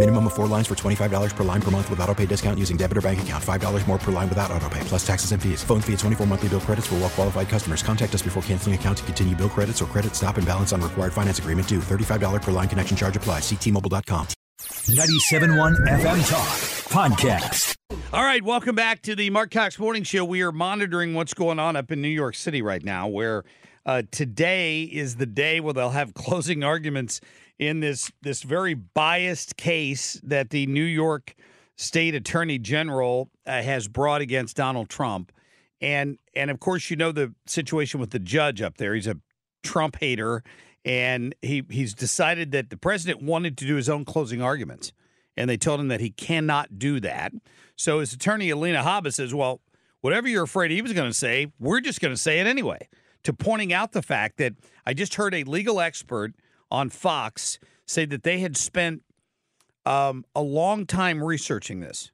Minimum 0.00 0.28
of 0.28 0.32
four 0.32 0.46
lines 0.46 0.66
for 0.66 0.74
$25 0.74 1.36
per 1.36 1.44
line 1.44 1.60
per 1.60 1.70
month 1.70 1.90
with 1.90 2.00
auto 2.00 2.14
pay 2.14 2.24
discount 2.24 2.58
using 2.58 2.78
debit 2.78 2.96
or 2.96 3.02
bank 3.02 3.20
account. 3.20 3.44
$5 3.44 3.86
more 3.86 3.98
per 3.98 4.10
line 4.10 4.30
without 4.30 4.50
auto 4.50 4.66
pay, 4.70 4.80
plus 4.84 5.06
taxes 5.06 5.32
and 5.32 5.42
fees. 5.42 5.62
Phone 5.62 5.82
fee 5.82 5.92
at 5.92 5.98
24 5.98 6.26
monthly 6.26 6.48
bill 6.48 6.60
credits 6.60 6.86
for 6.86 6.94
well 6.94 7.10
qualified 7.10 7.50
customers. 7.50 7.82
Contact 7.82 8.14
us 8.14 8.22
before 8.22 8.42
canceling 8.44 8.74
account 8.74 8.96
to 8.96 9.04
continue 9.04 9.36
bill 9.36 9.50
credits 9.50 9.82
or 9.82 9.84
credit 9.84 10.14
stop 10.16 10.38
and 10.38 10.46
balance 10.46 10.72
on 10.72 10.80
required 10.80 11.12
finance 11.12 11.38
agreement 11.38 11.68
due. 11.68 11.80
$35 11.80 12.40
per 12.40 12.50
line 12.50 12.66
connection 12.66 12.96
charge 12.96 13.14
applies. 13.14 13.42
Ctmobile.com. 13.42 14.26
97.1 14.86 15.76
FM 15.86 16.30
Talk 16.30 16.48
Podcast. 16.88 17.76
All 18.14 18.24
right, 18.24 18.42
welcome 18.42 18.74
back 18.74 19.02
to 19.02 19.14
the 19.14 19.28
Marc 19.28 19.50
Cox 19.50 19.78
Morning 19.78 20.04
Show. 20.04 20.24
We 20.24 20.40
are 20.40 20.52
monitoring 20.52 21.12
what's 21.12 21.34
going 21.34 21.58
on 21.58 21.76
up 21.76 21.92
in 21.92 22.00
New 22.00 22.08
York 22.08 22.36
City 22.36 22.62
right 22.62 22.82
now, 22.82 23.06
where 23.06 23.44
uh, 23.84 24.04
today 24.10 24.84
is 24.84 25.16
the 25.16 25.26
day 25.26 25.60
where 25.60 25.74
they'll 25.74 25.90
have 25.90 26.14
closing 26.14 26.64
arguments 26.64 27.20
in 27.60 27.80
this 27.80 28.10
this 28.22 28.42
very 28.42 28.74
biased 28.74 29.56
case 29.56 30.18
that 30.24 30.48
the 30.48 30.66
New 30.66 30.82
York 30.82 31.34
State 31.76 32.14
Attorney 32.14 32.58
General 32.58 33.30
uh, 33.46 33.62
has 33.62 33.86
brought 33.86 34.22
against 34.22 34.56
Donald 34.56 34.88
Trump, 34.88 35.30
and 35.80 36.18
and 36.34 36.50
of 36.50 36.58
course 36.58 36.90
you 36.90 36.96
know 36.96 37.12
the 37.12 37.34
situation 37.46 38.00
with 38.00 38.10
the 38.10 38.18
judge 38.18 38.62
up 38.62 38.78
there. 38.78 38.94
He's 38.94 39.06
a 39.06 39.18
Trump 39.62 39.98
hater, 40.00 40.42
and 40.86 41.34
he 41.42 41.62
he's 41.70 41.94
decided 41.94 42.50
that 42.52 42.70
the 42.70 42.78
president 42.78 43.22
wanted 43.22 43.58
to 43.58 43.66
do 43.66 43.76
his 43.76 43.90
own 43.90 44.06
closing 44.06 44.40
arguments, 44.40 44.92
and 45.36 45.48
they 45.48 45.58
told 45.58 45.80
him 45.80 45.88
that 45.88 46.00
he 46.00 46.10
cannot 46.10 46.78
do 46.78 46.98
that. 47.00 47.32
So 47.76 48.00
his 48.00 48.14
attorney 48.14 48.48
Alina 48.48 48.82
Habba 48.82 49.12
says, 49.12 49.34
"Well, 49.34 49.60
whatever 50.00 50.28
you're 50.28 50.44
afraid 50.44 50.70
he 50.70 50.80
was 50.80 50.94
going 50.94 51.10
to 51.10 51.16
say, 51.16 51.52
we're 51.58 51.80
just 51.80 52.00
going 52.00 52.14
to 52.14 52.20
say 52.20 52.40
it 52.40 52.46
anyway." 52.46 52.88
To 53.24 53.34
pointing 53.34 53.70
out 53.70 53.92
the 53.92 54.00
fact 54.00 54.38
that 54.38 54.54
I 54.86 54.94
just 54.94 55.16
heard 55.16 55.34
a 55.34 55.44
legal 55.44 55.78
expert 55.78 56.32
on 56.70 56.90
Fox 56.90 57.58
say 57.86 58.04
that 58.04 58.22
they 58.22 58.38
had 58.38 58.56
spent 58.56 59.02
um, 59.84 60.24
a 60.34 60.42
long 60.42 60.86
time 60.86 61.22
researching 61.22 61.80
this. 61.80 62.10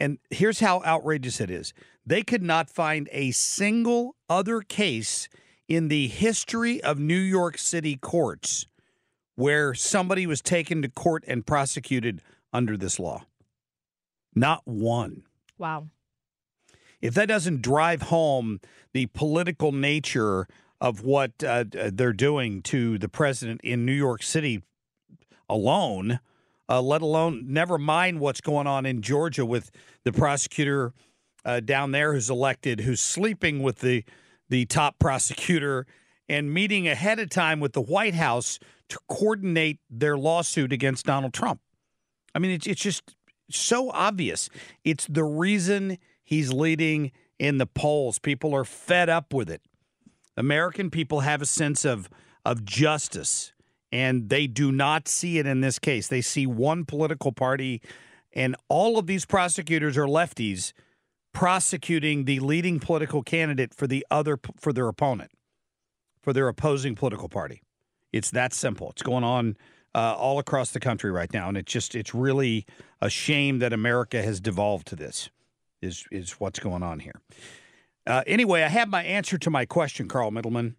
And 0.00 0.18
here's 0.30 0.60
how 0.60 0.82
outrageous 0.84 1.40
it 1.40 1.50
is 1.50 1.74
they 2.06 2.22
could 2.22 2.42
not 2.42 2.70
find 2.70 3.08
a 3.12 3.30
single 3.32 4.16
other 4.28 4.60
case 4.60 5.28
in 5.68 5.88
the 5.88 6.08
history 6.08 6.82
of 6.82 6.98
New 6.98 7.18
York 7.18 7.58
City 7.58 7.96
courts 7.96 8.66
where 9.34 9.74
somebody 9.74 10.26
was 10.26 10.40
taken 10.40 10.82
to 10.82 10.88
court 10.88 11.22
and 11.28 11.46
prosecuted 11.46 12.22
under 12.52 12.76
this 12.76 12.98
law. 12.98 13.24
Not 14.34 14.62
one. 14.64 15.24
Wow. 15.58 15.88
If 17.00 17.14
that 17.14 17.28
doesn't 17.28 17.62
drive 17.62 18.02
home 18.02 18.60
the 18.92 19.06
political 19.06 19.70
nature 19.70 20.48
of 20.80 21.02
what 21.02 21.42
uh, 21.42 21.64
they're 21.68 22.12
doing 22.12 22.62
to 22.62 22.98
the 22.98 23.08
president 23.08 23.60
in 23.64 23.84
New 23.84 23.92
York 23.92 24.22
City 24.22 24.62
alone, 25.48 26.20
uh, 26.68 26.80
let 26.80 27.02
alone 27.02 27.44
never 27.46 27.78
mind 27.78 28.20
what's 28.20 28.40
going 28.40 28.66
on 28.66 28.86
in 28.86 29.02
Georgia 29.02 29.44
with 29.44 29.70
the 30.04 30.12
prosecutor 30.12 30.92
uh, 31.44 31.60
down 31.60 31.92
there 31.92 32.12
who's 32.12 32.30
elected, 32.30 32.80
who's 32.80 33.00
sleeping 33.00 33.62
with 33.62 33.78
the 33.78 34.04
the 34.50 34.64
top 34.66 34.98
prosecutor 34.98 35.86
and 36.28 36.52
meeting 36.52 36.88
ahead 36.88 37.18
of 37.18 37.28
time 37.28 37.60
with 37.60 37.72
the 37.72 37.82
White 37.82 38.14
House 38.14 38.58
to 38.88 38.98
coordinate 39.08 39.78
their 39.90 40.16
lawsuit 40.16 40.72
against 40.72 41.04
Donald 41.04 41.32
Trump. 41.34 41.60
I 42.34 42.38
mean, 42.38 42.52
it's 42.52 42.66
it's 42.66 42.80
just 42.80 43.14
so 43.50 43.90
obvious. 43.90 44.48
It's 44.84 45.06
the 45.06 45.24
reason 45.24 45.98
he's 46.22 46.52
leading 46.52 47.12
in 47.38 47.58
the 47.58 47.66
polls. 47.66 48.18
People 48.18 48.54
are 48.54 48.64
fed 48.64 49.08
up 49.08 49.32
with 49.32 49.50
it. 49.50 49.62
American 50.38 50.90
people 50.90 51.20
have 51.20 51.42
a 51.42 51.46
sense 51.46 51.84
of 51.84 52.08
of 52.44 52.64
justice 52.64 53.52
and 53.90 54.28
they 54.28 54.46
do 54.46 54.70
not 54.70 55.08
see 55.08 55.38
it 55.38 55.46
in 55.46 55.60
this 55.60 55.78
case. 55.78 56.08
They 56.08 56.20
see 56.20 56.46
one 56.46 56.84
political 56.84 57.32
party 57.32 57.82
and 58.32 58.56
all 58.68 58.98
of 58.98 59.06
these 59.06 59.24
prosecutors 59.24 59.96
are 59.96 60.06
lefties 60.06 60.72
prosecuting 61.32 62.24
the 62.24 62.40
leading 62.40 62.80
political 62.80 63.22
candidate 63.22 63.74
for 63.74 63.86
the 63.86 64.06
other 64.10 64.38
for 64.58 64.72
their 64.72 64.88
opponent, 64.88 65.30
for 66.22 66.32
their 66.32 66.48
opposing 66.48 66.94
political 66.94 67.28
party. 67.28 67.62
It's 68.12 68.30
that 68.30 68.52
simple. 68.52 68.90
It's 68.90 69.02
going 69.02 69.24
on 69.24 69.56
uh, 69.94 70.14
all 70.14 70.38
across 70.38 70.70
the 70.72 70.80
country 70.80 71.10
right 71.10 71.32
now, 71.32 71.48
and 71.48 71.56
it's 71.56 71.72
just 71.72 71.94
it's 71.94 72.14
really 72.14 72.66
a 73.00 73.10
shame 73.10 73.58
that 73.58 73.72
America 73.72 74.22
has 74.22 74.40
devolved 74.40 74.86
to 74.88 74.96
this. 74.96 75.30
Is 75.80 76.04
is 76.10 76.32
what's 76.32 76.58
going 76.58 76.82
on 76.82 77.00
here? 77.00 77.20
Uh, 78.08 78.22
anyway, 78.26 78.62
I 78.62 78.68
have 78.68 78.88
my 78.88 79.04
answer 79.04 79.36
to 79.36 79.50
my 79.50 79.66
question, 79.66 80.08
Carl 80.08 80.30
Middleman. 80.30 80.76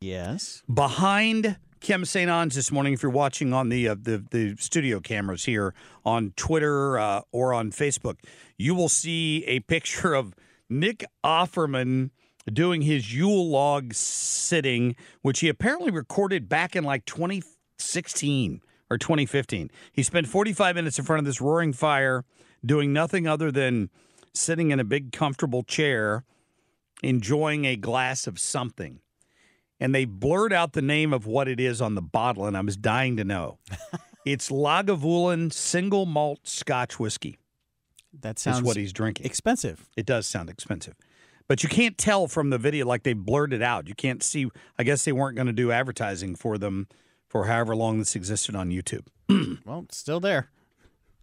Yes. 0.00 0.62
Behind 0.72 1.58
Kim 1.80 2.06
St. 2.06 2.30
Onge 2.30 2.54
this 2.54 2.72
morning, 2.72 2.94
if 2.94 3.02
you're 3.02 3.12
watching 3.12 3.52
on 3.52 3.68
the 3.68 3.88
uh, 3.88 3.96
the, 4.00 4.24
the 4.30 4.56
studio 4.58 4.98
cameras 4.98 5.44
here 5.44 5.74
on 6.04 6.32
Twitter 6.36 6.98
uh, 6.98 7.20
or 7.32 7.52
on 7.52 7.70
Facebook, 7.70 8.16
you 8.56 8.74
will 8.74 8.88
see 8.88 9.44
a 9.44 9.60
picture 9.60 10.14
of 10.14 10.34
Nick 10.70 11.04
Offerman 11.22 12.10
doing 12.50 12.82
his 12.82 13.14
Yule 13.14 13.48
log 13.48 13.92
sitting, 13.92 14.96
which 15.20 15.40
he 15.40 15.48
apparently 15.48 15.90
recorded 15.90 16.48
back 16.48 16.74
in 16.74 16.82
like 16.82 17.04
2016 17.04 18.62
or 18.90 18.96
2015. 18.98 19.70
He 19.92 20.02
spent 20.02 20.26
45 20.26 20.76
minutes 20.76 20.98
in 20.98 21.04
front 21.04 21.18
of 21.18 21.26
this 21.26 21.40
roaring 21.40 21.72
fire 21.72 22.24
doing 22.64 22.92
nothing 22.92 23.26
other 23.26 23.52
than 23.52 23.90
sitting 24.34 24.70
in 24.70 24.80
a 24.80 24.84
big 24.84 25.12
comfortable 25.12 25.62
chair 25.62 26.24
enjoying 27.02 27.64
a 27.64 27.76
glass 27.76 28.26
of 28.26 28.38
something 28.38 29.00
and 29.82 29.92
they 29.92 30.04
blurred 30.04 30.52
out 30.52 30.74
the 30.74 30.80
name 30.80 31.12
of 31.12 31.26
what 31.26 31.48
it 31.48 31.58
is 31.58 31.82
on 31.82 31.96
the 31.96 32.02
bottle, 32.02 32.46
and 32.46 32.56
I 32.56 32.60
was 32.60 32.76
dying 32.76 33.16
to 33.16 33.24
know. 33.24 33.58
it's 34.24 34.48
Lagavulin 34.48 35.52
single 35.52 36.06
malt 36.06 36.38
Scotch 36.44 37.00
whiskey. 37.00 37.36
That 38.20 38.38
sounds 38.38 38.62
what 38.62 38.76
he's 38.76 38.92
drinking. 38.92 39.26
Expensive. 39.26 39.88
It 39.96 40.06
does 40.06 40.28
sound 40.28 40.48
expensive, 40.48 40.94
but 41.48 41.64
you 41.64 41.68
can't 41.68 41.98
tell 41.98 42.28
from 42.28 42.50
the 42.50 42.58
video 42.58 42.86
like 42.86 43.02
they 43.02 43.12
blurred 43.12 43.52
it 43.52 43.60
out. 43.60 43.88
You 43.88 43.96
can't 43.96 44.22
see. 44.22 44.48
I 44.78 44.84
guess 44.84 45.04
they 45.04 45.10
weren't 45.10 45.34
going 45.34 45.48
to 45.48 45.52
do 45.52 45.72
advertising 45.72 46.36
for 46.36 46.58
them 46.58 46.86
for 47.26 47.46
however 47.46 47.74
long 47.74 47.98
this 47.98 48.14
existed 48.14 48.54
on 48.54 48.70
YouTube. 48.70 49.08
well, 49.66 49.86
still 49.90 50.20
there. 50.20 50.50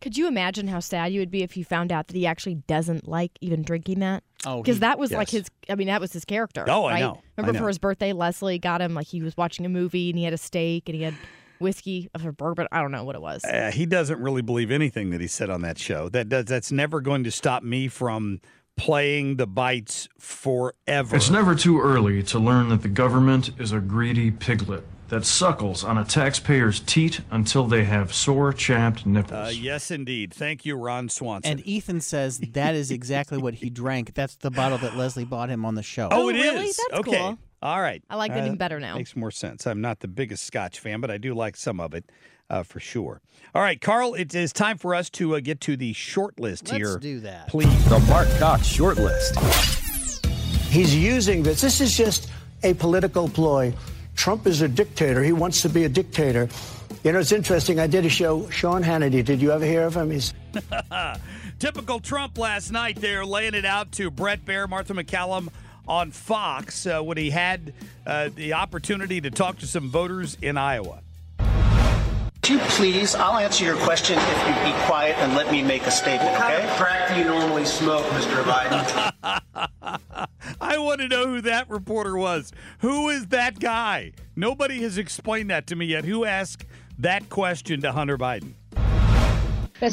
Could 0.01 0.17
you 0.17 0.27
imagine 0.27 0.67
how 0.67 0.79
sad 0.79 1.11
you 1.11 1.19
would 1.19 1.31
be 1.31 1.43
if 1.43 1.57
you 1.57 1.65
found 1.65 1.91
out 1.91 2.07
that 2.07 2.15
he 2.15 2.25
actually 2.25 2.55
doesn't 2.55 3.07
like 3.07 3.31
even 3.41 3.63
drinking 3.63 3.99
that? 3.99 4.23
Oh, 4.45 4.61
because 4.61 4.79
that 4.79 4.97
was 4.97 5.11
yes. 5.11 5.17
like 5.17 5.29
his. 5.29 5.47
I 5.69 5.75
mean, 5.75 5.87
that 5.87 5.99
was 5.99 6.13
his 6.13 6.23
character. 6.23 6.63
Oh, 6.67 6.85
I 6.85 6.93
right? 6.93 6.99
know. 7.01 7.21
I 7.37 7.41
Remember 7.41 7.53
know. 7.53 7.63
for 7.65 7.67
his 7.67 7.79
birthday, 7.79 8.13
Leslie 8.13 8.59
got 8.59 8.81
him 8.81 8.93
like 8.93 9.07
he 9.07 9.21
was 9.21 9.35
watching 9.35 9.65
a 9.65 9.69
movie 9.69 10.09
and 10.09 10.17
he 10.17 10.23
had 10.23 10.33
a 10.33 10.37
steak 10.37 10.87
and 10.87 10.95
he 10.95 11.03
had 11.03 11.15
whiskey 11.59 12.09
of 12.15 12.25
a 12.25 12.31
bourbon. 12.31 12.67
I 12.71 12.81
don't 12.81 12.91
know 12.91 13.03
what 13.03 13.15
it 13.15 13.21
was. 13.21 13.43
Uh, 13.43 13.71
he 13.71 13.85
doesn't 13.85 14.19
really 14.19 14.41
believe 14.41 14.71
anything 14.71 15.09
that 15.09 15.19
he 15.19 15.27
said 15.27 15.49
on 15.49 15.61
that 15.61 15.77
show. 15.77 16.07
That 16.07 16.29
does, 16.29 16.45
that's 16.45 16.71
never 16.71 17.01
going 17.01 17.25
to 17.25 17.31
stop 17.31 17.63
me 17.63 17.89
from 17.89 18.39
playing 18.77 19.35
the 19.35 19.47
bites 19.47 20.07
forever. 20.17 21.17
It's 21.17 21.29
never 21.29 21.55
too 21.55 21.81
early 21.81 22.23
to 22.23 22.39
learn 22.39 22.69
that 22.69 22.81
the 22.81 22.87
government 22.87 23.51
is 23.59 23.73
a 23.73 23.79
greedy 23.79 24.31
piglet 24.31 24.85
that 25.09 25.25
suckles 25.25 25.83
on 25.83 25.97
a 25.97 26.05
taxpayer's 26.05 26.79
teat 26.79 27.21
until 27.31 27.65
they 27.65 27.83
have 27.83 28.13
sore, 28.13 28.53
chapped 28.53 29.05
nipples. 29.05 29.31
Uh, 29.33 29.51
yes, 29.53 29.91
indeed. 29.91 30.33
Thank 30.33 30.65
you, 30.65 30.75
Ron 30.75 31.09
Swanson. 31.09 31.51
And 31.51 31.67
Ethan 31.67 32.01
says 32.01 32.39
that 32.39 32.75
is 32.75 32.91
exactly 32.91 33.37
what 33.37 33.55
he 33.55 33.69
drank. 33.69 34.13
That's 34.13 34.35
the 34.35 34.51
bottle 34.51 34.77
that 34.79 34.95
Leslie 34.95 35.25
bought 35.25 35.49
him 35.49 35.65
on 35.65 35.75
the 35.75 35.83
show. 35.83 36.09
Oh, 36.11 36.29
it 36.29 36.35
is. 36.35 36.41
really? 36.43 36.65
That's 36.65 36.93
okay. 36.93 37.17
cool. 37.17 37.37
All 37.61 37.81
right. 37.81 38.01
I 38.09 38.15
like 38.15 38.31
that 38.33 38.43
Uh, 38.43 38.45
even 38.45 38.57
better 38.57 38.79
now. 38.79 38.95
Makes 38.95 39.15
more 39.15 39.31
sense. 39.31 39.67
I'm 39.67 39.81
not 39.81 39.99
the 39.99 40.07
biggest 40.07 40.45
Scotch 40.45 40.79
fan, 40.79 41.01
but 41.01 41.11
I 41.11 41.17
do 41.17 41.33
like 41.33 41.57
some 41.57 41.79
of 41.79 41.93
it 41.93 42.05
uh, 42.49 42.63
for 42.63 42.79
sure. 42.79 43.21
All 43.53 43.61
right, 43.61 43.81
Carl, 43.81 44.13
it 44.13 44.33
is 44.33 44.53
time 44.53 44.77
for 44.77 44.95
us 44.95 45.09
to 45.11 45.35
uh, 45.35 45.39
get 45.39 45.59
to 45.61 45.75
the 45.75 45.91
short 45.93 46.39
list 46.39 46.65
Let's 46.71 46.77
here. 46.77 46.97
do 46.99 47.19
that. 47.21 47.47
Please. 47.47 47.89
The 47.89 47.99
Marc 48.01 48.29
Cox 48.37 48.65
Short 48.65 48.97
List. 48.97 49.37
He's 50.69 50.95
using 50.95 51.41
this. 51.43 51.61
This 51.61 51.81
is 51.81 51.97
just 51.97 52.29
a 52.63 52.75
political 52.75 53.27
ploy. 53.27 53.73
Trump 54.19 54.45
is 54.47 54.61
a 54.61 54.67
dictator. 54.67 55.23
He 55.23 55.31
wants 55.31 55.61
to 55.61 55.69
be 55.69 55.85
a 55.85 55.89
dictator. 55.89 56.49
You 57.05 57.13
know, 57.13 57.19
it's 57.19 57.31
interesting. 57.31 57.79
I 57.79 57.87
did 57.87 58.05
a 58.05 58.09
show, 58.09 58.49
Sean 58.49 58.83
Hannity. 58.83 59.23
Did 59.23 59.41
you 59.41 59.53
ever 59.53 59.63
hear 59.63 59.83
of 59.83 59.95
him? 59.95 60.11
He's 60.11 60.33
Typical 61.59 62.01
Trump 62.01 62.37
last 62.37 62.69
night 62.69 62.97
there, 62.97 63.25
laying 63.25 63.53
it 63.53 63.63
out 63.63 63.93
to 63.93 64.11
Bret 64.11 64.43
Baier, 64.43 64.67
Martha 64.67 64.93
MacCallum 64.93 65.47
on 65.87 66.11
Fox 66.11 66.85
uh, 66.85 66.99
when 67.01 67.15
he 67.15 67.29
had 67.29 67.73
uh, 68.05 68.29
the 68.35 68.51
opportunity 68.53 69.21
to 69.21 69.31
talk 69.31 69.59
to 69.59 69.65
some 69.65 69.89
voters 69.89 70.37
in 70.41 70.57
Iowa. 70.57 70.99
Would 71.39 72.49
you 72.49 72.59
please, 72.59 73.15
I'll 73.15 73.37
answer 73.37 73.63
your 73.63 73.77
question 73.77 74.17
if 74.19 74.47
you 74.47 74.53
be 74.73 74.77
quiet 74.85 75.15
and 75.19 75.33
let 75.33 75.49
me 75.49 75.63
make 75.63 75.83
a 75.83 75.91
statement, 75.91 76.31
What 76.31 76.41
okay? 76.41 76.57
kind 76.57 76.69
of 76.69 76.75
crack 76.75 77.09
do 77.09 77.19
you 77.19 77.23
normally 77.23 77.63
smoke, 77.63 78.03
Mr. 78.07 78.43
Biden? 78.43 79.99
I 80.61 80.77
want 80.77 80.99
to 81.01 81.07
know 81.07 81.27
who 81.27 81.41
that 81.41 81.69
reporter 81.69 82.17
was. 82.17 82.51
Who 82.79 83.09
is 83.09 83.27
that 83.27 83.59
guy? 83.59 84.11
Nobody 84.35 84.81
has 84.81 84.97
explained 84.97 85.49
that 85.49 85.67
to 85.67 85.75
me 85.75 85.85
yet. 85.85 86.05
Who 86.05 86.25
asked 86.25 86.65
that 86.97 87.29
question 87.29 87.81
to 87.81 87.91
Hunter 87.91 88.17
Biden? 88.17 88.53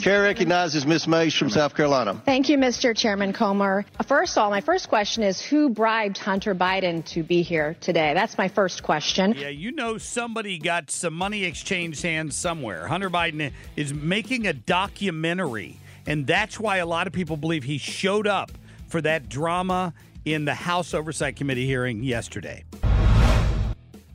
Chair 0.01 0.23
recognizes 0.23 0.85
Miss 0.85 1.07
Mace 1.07 1.35
from 1.35 1.49
South 1.49 1.77
Carolina. 1.77 2.21
Thank 2.25 2.49
you, 2.49 2.59
Mr. 2.59 2.97
Chairman 2.97 3.33
Comer. 3.33 3.85
First 4.09 4.37
of 4.37 4.43
all, 4.43 4.51
my 4.51 4.61
first 4.61 4.89
question 4.89 5.23
is 5.23 5.41
who 5.41 5.69
bribed 5.69 6.19
Hunter 6.19 6.57
Biden 6.57 7.05
to 7.07 7.23
be 7.23 7.43
here 7.43 7.77
today? 7.81 8.13
That's 8.13 8.37
my 8.37 8.49
first 8.49 8.83
question. 8.83 9.35
Yeah, 9.35 9.49
you 9.49 9.71
know 9.71 9.97
somebody 9.97 10.59
got 10.59 10.91
some 10.91 11.15
money 11.15 11.45
exchanged 11.45 12.03
hands 12.03 12.35
somewhere. 12.35 12.89
Hunter 12.89 13.11
Biden 13.11 13.53
is 13.77 13.95
making 13.95 14.49
a 14.49 14.53
documentary, 14.53 15.79
and 16.05 16.27
that's 16.27 16.59
why 16.59 16.79
a 16.79 16.87
lot 16.87 17.07
of 17.07 17.13
people 17.13 17.37
believe 17.37 17.63
he 17.63 17.79
showed 17.79 18.27
up 18.27 18.51
for 18.89 19.01
that 19.03 19.29
drama 19.29 19.95
in 20.27 20.45
the 20.45 20.55
House 20.55 20.93
Oversight 20.93 21.37
Committee 21.37 21.67
hearing 21.67 22.03
yesterday. 22.03 22.65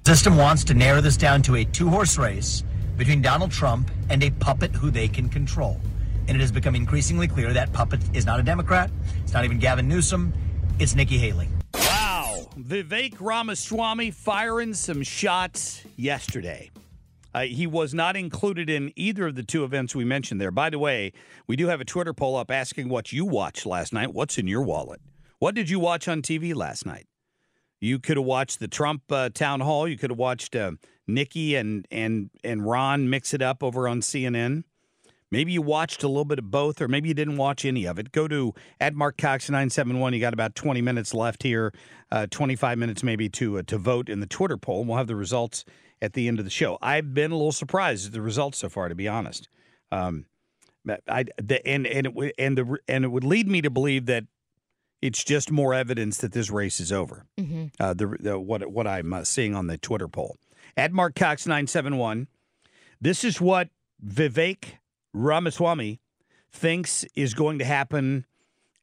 System 0.05 0.35
wants 0.35 0.65
to 0.65 0.73
narrow 0.73 0.99
this 0.99 1.15
down 1.15 1.41
to 1.43 1.55
a 1.55 1.63
two 1.63 1.89
horse 1.89 2.17
race 2.17 2.63
between 2.97 3.21
Donald 3.21 3.49
Trump 3.49 3.89
and 4.09 4.21
a 4.23 4.29
puppet 4.29 4.71
who 4.75 4.91
they 4.91 5.07
can 5.07 5.29
control. 5.29 5.79
And 6.27 6.37
it 6.37 6.41
has 6.41 6.51
become 6.51 6.75
increasingly 6.75 7.27
clear 7.27 7.53
that 7.53 7.71
puppet 7.71 8.01
is 8.13 8.25
not 8.25 8.39
a 8.39 8.43
Democrat. 8.43 8.91
It's 9.23 9.33
not 9.33 9.45
even 9.45 9.57
Gavin 9.57 9.87
Newsom. 9.87 10.33
It's 10.79 10.95
Nikki 10.95 11.17
Haley. 11.17 11.47
Wow. 11.73 12.47
Vivek 12.59 13.15
Ramaswamy 13.19 14.11
firing 14.11 14.73
some 14.73 15.03
shots 15.03 15.81
yesterday. 15.95 16.71
Uh, 17.33 17.43
he 17.43 17.65
was 17.65 17.93
not 17.93 18.17
included 18.17 18.69
in 18.69 18.91
either 18.97 19.27
of 19.27 19.35
the 19.35 19.43
two 19.43 19.63
events 19.63 19.95
we 19.95 20.03
mentioned 20.03 20.41
there. 20.41 20.51
By 20.51 20.69
the 20.69 20.77
way, 20.77 21.13
we 21.47 21.55
do 21.55 21.67
have 21.67 21.79
a 21.79 21.85
Twitter 21.85 22.13
poll 22.13 22.35
up 22.35 22.51
asking 22.51 22.89
what 22.89 23.13
you 23.13 23.23
watched 23.23 23.65
last 23.65 23.93
night. 23.93 24.13
What's 24.13 24.37
in 24.37 24.47
your 24.47 24.61
wallet? 24.61 24.99
What 25.41 25.55
did 25.55 25.71
you 25.71 25.79
watch 25.79 26.07
on 26.07 26.21
TV 26.21 26.53
last 26.53 26.85
night? 26.85 27.07
You 27.79 27.97
could 27.97 28.15
have 28.15 28.27
watched 28.27 28.59
the 28.59 28.67
Trump 28.67 29.11
uh, 29.11 29.29
town 29.29 29.59
hall. 29.61 29.87
You 29.87 29.97
could 29.97 30.11
have 30.11 30.19
watched 30.19 30.55
uh, 30.55 30.73
Nikki 31.07 31.55
and 31.55 31.87
and 31.89 32.29
and 32.43 32.63
Ron 32.63 33.09
mix 33.09 33.33
it 33.33 33.41
up 33.41 33.63
over 33.63 33.87
on 33.87 34.01
CNN. 34.01 34.65
Maybe 35.31 35.53
you 35.53 35.63
watched 35.63 36.03
a 36.03 36.07
little 36.07 36.25
bit 36.25 36.37
of 36.37 36.51
both, 36.51 36.79
or 36.79 36.87
maybe 36.87 37.07
you 37.07 37.15
didn't 37.15 37.37
watch 37.37 37.65
any 37.65 37.87
of 37.87 37.97
it. 37.97 38.11
Go 38.11 38.27
to 38.27 38.53
at 38.79 38.93
Marc 38.93 39.17
Cox 39.17 39.49
nine 39.49 39.71
seven 39.71 39.99
one. 39.99 40.13
You 40.13 40.19
got 40.19 40.33
about 40.33 40.53
twenty 40.53 40.79
minutes 40.79 41.11
left 41.11 41.41
here, 41.41 41.73
uh, 42.11 42.27
twenty 42.29 42.55
five 42.55 42.77
minutes 42.77 43.01
maybe 43.01 43.27
to 43.29 43.57
uh, 43.57 43.63
to 43.63 43.79
vote 43.79 44.09
in 44.09 44.19
the 44.19 44.27
Twitter 44.27 44.57
poll. 44.57 44.81
And 44.81 44.89
we'll 44.89 44.99
have 44.99 45.07
the 45.07 45.15
results 45.15 45.65
at 46.03 46.13
the 46.13 46.27
end 46.27 46.37
of 46.37 46.45
the 46.45 46.51
show. 46.51 46.77
I've 46.83 47.15
been 47.15 47.31
a 47.31 47.35
little 47.35 47.51
surprised 47.51 48.05
at 48.05 48.13
the 48.13 48.21
results 48.21 48.59
so 48.59 48.69
far, 48.69 48.89
to 48.89 48.95
be 48.95 49.07
honest. 49.07 49.49
Um, 49.91 50.27
I 51.07 51.25
the, 51.41 51.65
and 51.65 51.87
and 51.87 52.05
it 52.05 52.33
and 52.37 52.55
the 52.59 52.77
and 52.87 53.05
it 53.05 53.07
would 53.07 53.23
lead 53.23 53.47
me 53.47 53.63
to 53.63 53.71
believe 53.71 54.05
that 54.05 54.25
it's 55.01 55.23
just 55.23 55.51
more 55.51 55.73
evidence 55.73 56.17
that 56.19 56.31
this 56.31 56.49
race 56.49 56.79
is 56.79 56.91
over. 56.91 57.25
Mm-hmm. 57.39 57.65
Uh, 57.79 57.93
the, 57.93 58.07
the 58.19 58.39
what 58.39 58.71
what 58.71 58.87
I'm 58.87 59.13
uh, 59.13 59.23
seeing 59.23 59.55
on 59.55 59.67
the 59.67 59.77
Twitter 59.77 60.07
poll 60.07 60.37
at 60.77 60.91
Marc 60.91 61.15
Cox 61.15 61.47
nine 61.47 61.67
seven 61.67 61.97
one. 61.97 62.27
This 62.99 63.23
is 63.23 63.41
what 63.41 63.69
Vivek 64.05 64.65
Ramaswamy 65.13 65.99
thinks 66.51 67.05
is 67.15 67.33
going 67.33 67.59
to 67.59 67.65
happen 67.65 68.25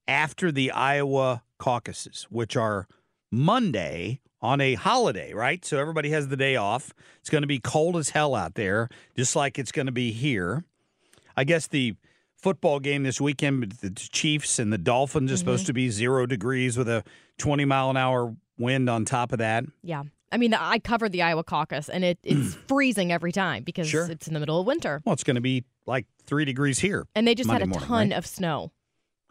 after 0.08 0.50
the 0.50 0.70
Iowa 0.70 1.42
caucuses, 1.58 2.26
which 2.30 2.56
are 2.56 2.88
Monday 3.30 4.20
on 4.40 4.60
a 4.60 4.74
holiday, 4.74 5.32
right? 5.32 5.64
So 5.64 5.78
everybody 5.78 6.10
has 6.10 6.28
the 6.28 6.36
day 6.36 6.56
off. 6.56 6.92
It's 7.20 7.30
going 7.30 7.42
to 7.42 7.48
be 7.48 7.58
cold 7.58 7.96
as 7.96 8.10
hell 8.10 8.34
out 8.34 8.54
there, 8.54 8.88
just 9.16 9.36
like 9.36 9.58
it's 9.58 9.72
going 9.72 9.86
to 9.86 9.92
be 9.92 10.12
here. 10.12 10.64
I 11.36 11.44
guess 11.44 11.66
the 11.66 11.94
football 12.40 12.80
game 12.80 13.02
this 13.02 13.20
weekend 13.20 13.60
with 13.60 13.80
the 13.80 13.90
Chiefs 13.90 14.58
and 14.58 14.72
the 14.72 14.78
Dolphins 14.78 15.30
is 15.32 15.40
supposed 15.40 15.66
to 15.66 15.72
be 15.72 15.90
zero 15.90 16.26
degrees 16.26 16.76
with 16.78 16.88
a 16.88 17.04
20 17.38 17.64
mile 17.64 17.90
an 17.90 17.96
hour 17.96 18.34
wind 18.58 18.88
on 18.88 19.04
top 19.04 19.32
of 19.32 19.38
that. 19.38 19.64
Yeah. 19.82 20.04
I 20.30 20.36
mean, 20.36 20.52
I 20.52 20.78
covered 20.78 21.12
the 21.12 21.22
Iowa 21.22 21.42
caucus, 21.42 21.88
and 21.88 22.04
it, 22.04 22.18
it's 22.22 22.54
freezing 22.68 23.10
every 23.12 23.32
time 23.32 23.62
because 23.62 23.88
Sure. 23.88 24.06
it's 24.10 24.28
in 24.28 24.34
the 24.34 24.40
middle 24.40 24.60
of 24.60 24.66
winter. 24.66 25.00
Well, 25.06 25.14
it's 25.14 25.24
going 25.24 25.36
to 25.36 25.40
be 25.40 25.64
like 25.86 26.06
three 26.26 26.44
degrees 26.44 26.78
here. 26.80 27.06
And 27.14 27.26
they 27.26 27.34
just 27.34 27.46
Monday 27.48 27.60
had 27.62 27.68
a 27.68 27.70
morning, 27.70 27.88
ton 27.88 28.08
right? 28.10 28.18
of 28.18 28.26
snow 28.26 28.70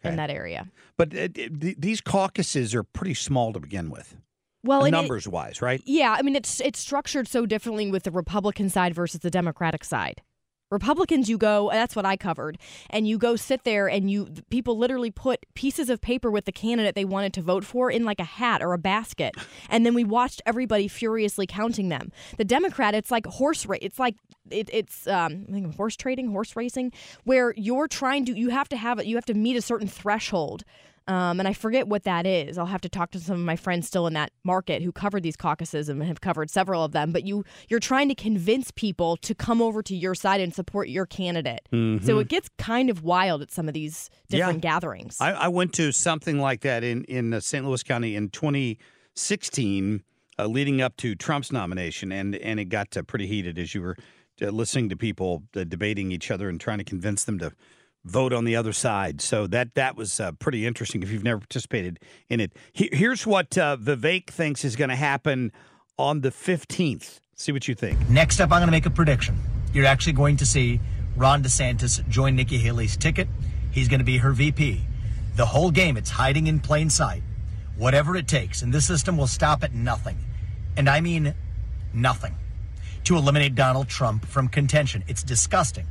Okay. 0.01 0.09
in 0.09 0.15
that 0.17 0.29
area. 0.31 0.67
But 0.97 1.09
uh, 1.15 1.27
th- 1.29 1.75
these 1.77 2.01
caucuses 2.01 2.73
are 2.75 2.83
pretty 2.83 3.13
small 3.13 3.53
to 3.53 3.59
begin 3.59 3.89
with, 3.91 4.15
Well, 4.63 4.79
and 4.85 4.87
it- 4.87 4.91
numbers 4.97 5.27
wise, 5.27 5.61
right? 5.61 5.81
Yeah, 5.85 6.15
I 6.17 6.21
mean 6.23 6.35
it's 6.35 6.59
it's 6.61 6.79
structured 6.79 7.27
so 7.27 7.45
differently 7.45 7.89
with 7.91 8.03
the 8.03 8.11
Republican 8.11 8.69
side 8.69 8.93
versus 8.95 9.21
the 9.21 9.29
Democratic 9.31 9.83
side. 9.83 10.21
Republicans, 10.69 11.29
you 11.29 11.37
go, 11.37 11.69
that's 11.71 11.95
what 11.95 12.05
I 12.05 12.17
covered, 12.17 12.57
and 12.89 13.07
you 13.07 13.17
go 13.17 13.35
sit 13.35 13.63
there 13.63 13.87
and 13.87 14.11
you 14.11 14.27
people 14.49 14.77
literally 14.77 15.11
put 15.11 15.45
pieces 15.53 15.89
of 15.89 16.01
paper 16.01 16.29
with 16.29 16.45
the 16.45 16.51
candidate 16.51 16.95
they 16.95 17.05
wanted 17.05 17.33
to 17.33 17.41
vote 17.41 17.63
for 17.63 17.89
in 17.89 18.03
like 18.03 18.19
a 18.19 18.25
hat 18.25 18.61
or 18.61 18.73
a 18.73 18.77
basket, 18.77 19.33
and 19.69 19.85
then 19.85 19.93
we 19.93 20.03
watched 20.03 20.41
everybody 20.45 20.87
furiously 20.87 21.47
counting 21.47 21.89
them. 21.89 22.11
The 22.37 22.45
Democrat, 22.45 22.95
it's 22.95 23.11
like 23.11 23.25
horse 23.25 23.65
race. 23.65 23.79
It's 23.81 23.99
like 23.99 24.15
it, 24.49 24.69
it's 24.73 25.07
um, 25.07 25.45
I 25.47 25.51
think 25.53 25.75
horse 25.75 25.95
trading, 25.95 26.31
horse 26.31 26.55
racing, 26.55 26.91
where 27.23 27.53
you're 27.55 27.87
trying 27.87 28.25
to 28.25 28.37
you 28.37 28.49
have 28.49 28.69
to 28.69 28.77
have 28.77 28.99
it. 28.99 29.05
You 29.05 29.15
have 29.15 29.25
to 29.25 29.33
meet 29.33 29.55
a 29.55 29.61
certain 29.61 29.87
threshold. 29.87 30.63
Um, 31.07 31.39
and 31.39 31.47
I 31.47 31.53
forget 31.53 31.87
what 31.87 32.03
that 32.03 32.25
is. 32.25 32.57
I'll 32.57 32.65
have 32.65 32.81
to 32.81 32.89
talk 32.89 33.11
to 33.11 33.19
some 33.19 33.35
of 33.37 33.41
my 33.45 33.55
friends 33.55 33.87
still 33.87 34.07
in 34.07 34.13
that 34.13 34.31
market 34.43 34.81
who 34.81 34.91
covered 34.91 35.23
these 35.23 35.37
caucuses 35.37 35.87
and 35.89 36.03
have 36.03 36.19
covered 36.21 36.49
several 36.49 36.83
of 36.83 36.91
them. 36.91 37.11
But 37.13 37.23
you 37.23 37.45
you're 37.69 37.79
trying 37.79 38.09
to 38.09 38.15
convince 38.15 38.71
people 38.71 39.15
to 39.17 39.33
come 39.33 39.61
over 39.61 39.81
to 39.83 39.95
your 39.95 40.15
side 40.15 40.41
and 40.41 40.53
support 40.53 40.89
your 40.89 41.05
candidate. 41.05 41.61
So 41.71 41.77
Mhm. 41.77 42.21
it 42.21 42.27
gets 42.27 42.49
kind 42.57 42.89
of 42.89 43.03
wild 43.03 43.41
at 43.41 43.51
some 43.51 43.67
of 43.67 43.73
these 43.73 44.09
different 44.29 44.61
gatherings. 44.61 45.17
I, 45.21 45.31
I 45.31 45.47
went 45.47 45.73
to 45.73 45.91
something 45.91 46.39
like 46.39 46.61
that 46.61 46.83
in 46.83 47.03
in 47.05 47.33
uh, 47.33 47.39
St. 47.39 47.65
Louis 47.65 47.83
County 47.83 48.15
in 48.15 48.29
2016, 48.29 50.03
uh, 50.39 50.45
leading 50.45 50.81
up 50.81 50.97
to 50.97 51.15
Trump's 51.15 51.51
nomination, 51.51 52.11
and 52.11 52.35
and 52.35 52.59
it 52.59 52.65
got 52.65 52.95
uh, 52.97 53.01
pretty 53.03 53.27
heated 53.27 53.57
as 53.57 53.73
you 53.73 53.81
were 53.81 53.95
uh, 54.41 54.47
listening 54.49 54.89
to 54.89 54.95
people 54.97 55.43
uh, 55.55 55.63
debating 55.63 56.11
each 56.11 56.29
other 56.31 56.49
and 56.49 56.59
trying 56.59 56.77
to 56.77 56.83
convince 56.83 57.23
them 57.23 57.39
to 57.39 57.51
vote 58.07 58.33
on 58.33 58.45
the 58.45 58.55
other 58.55 58.73
side. 58.73 59.21
So 59.21 59.47
that 59.47 59.75
that 59.75 59.95
was 59.95 60.19
uh, 60.19 60.31
pretty 60.33 60.65
interesting. 60.65 61.03
If 61.03 61.11
you've 61.11 61.23
never 61.23 61.39
participated 61.39 61.99
in 62.29 62.39
it, 62.39 62.53
He- 62.73 62.89
here's 62.91 63.27
what 63.27 63.57
uh, 63.57 63.77
Vivek 63.77 64.27
thinks 64.27 64.63
is 64.65 64.75
going 64.75 64.89
to 64.89 64.95
happen 64.95 65.51
on 65.97 66.21
the 66.21 66.29
15th. 66.29 67.19
See 67.35 67.51
what 67.51 67.67
you 67.67 67.75
think. 67.75 68.09
Next 68.09 68.39
up, 68.39 68.51
I'm 68.51 68.59
going 68.59 68.67
to 68.67 68.71
make 68.71 68.85
a 68.85 68.89
prediction. 68.91 69.39
You're 69.73 69.85
actually 69.85 70.13
going 70.13 70.37
to 70.37 70.45
see 70.45 70.79
Ron 71.15 71.43
DeSantis 71.43 72.07
join 72.07 72.35
Nikki 72.35 72.57
Haley's 72.57 72.97
ticket. 72.97 73.27
He's 73.71 73.87
going 73.87 73.99
to 73.99 74.05
be 74.05 74.17
her 74.17 74.31
VP. 74.31 74.81
The 75.35 75.45
whole 75.45 75.69
game, 75.69 75.97
it's 75.97 76.09
hiding 76.09 76.47
in 76.47 76.59
plain 76.59 76.89
sight. 76.89 77.21
Whatever 77.77 78.15
it 78.15 78.27
takes, 78.27 78.63
and 78.63 78.73
this 78.73 78.87
system 78.87 79.17
will 79.17 79.27
stop 79.27 79.63
at 79.63 79.73
nothing. 79.73 80.17
And 80.75 80.89
I 80.89 80.99
mean 81.01 81.35
nothing. 81.93 82.35
To 83.03 83.15
eliminate 83.17 83.53
Donald 83.53 83.87
Trump 83.87 84.25
from 84.25 84.47
contention. 84.47 85.03
It's 85.07 85.21
disgusting. 85.21 85.85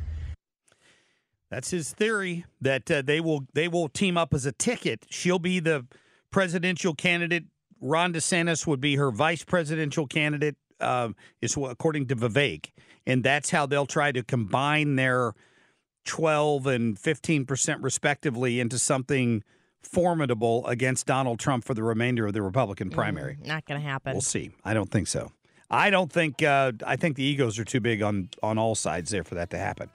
That's 1.51 1.71
his 1.71 1.93
theory 1.93 2.45
that 2.61 2.91
uh, 2.91 3.03
they 3.03 3.21
will 3.21 3.47
they 3.55 3.69
will 3.69 3.89
team 3.89 4.17
up 4.17 4.35
as 4.35 4.47
a 4.47 4.53
ticket. 4.53 5.07
She'll 5.11 5.39
be 5.39 5.61
the 5.61 5.87
presidential 6.31 6.95
candidate. 6.95 7.45
Ron 7.81 8.13
DeSantis 8.13 8.67
would 8.67 8.81
be 8.81 8.97
her 8.97 9.11
vice 9.11 9.45
presidential 9.45 10.07
candidate, 10.07 10.57
uh, 10.81 11.11
is 11.41 11.57
what, 11.57 11.71
according 11.71 12.07
to 12.07 12.17
Vivek, 12.17 12.71
and 13.07 13.23
that's 13.23 13.51
how 13.51 13.67
they'll 13.67 13.87
try 13.87 14.13
to 14.13 14.23
combine 14.23 14.97
their 14.97 15.35
twelve 16.05 16.67
and 16.67 16.99
fifteen 16.99 17.45
percent 17.45 17.83
respectively 17.83 18.59
into 18.61 18.79
something 18.79 19.45
formidable 19.83 20.67
against 20.67 21.07
Donald 21.07 21.39
Trump 21.39 21.65
for 21.65 21.75
the 21.75 21.83
remainder 21.83 22.27
of 22.27 22.33
the 22.33 22.43
Republican 22.43 22.91
primary. 22.91 23.39
Not 23.45 23.67
going 23.67 23.81
to 23.81 23.87
happen. 23.87 24.15
We'll 24.15 24.21
see. 24.21 24.51
I 24.65 24.75
don't 24.75 24.91
think 24.91 25.07
so. 25.07 25.31
I 25.71 25.91
don't 25.91 26.11
think. 26.11 26.43
Uh, 26.43 26.73
I 26.87 26.97
think 26.97 27.17
the 27.17 27.25
egos 27.25 27.59
are 27.59 27.65
too 27.65 27.81
big 27.81 28.03
on 28.03 28.29
on 28.43 28.59
all 28.59 28.75
sides 28.75 29.11
there 29.11 29.25
for 29.25 29.35
that 29.35 29.51
to 29.51 29.59
happen. 29.59 29.91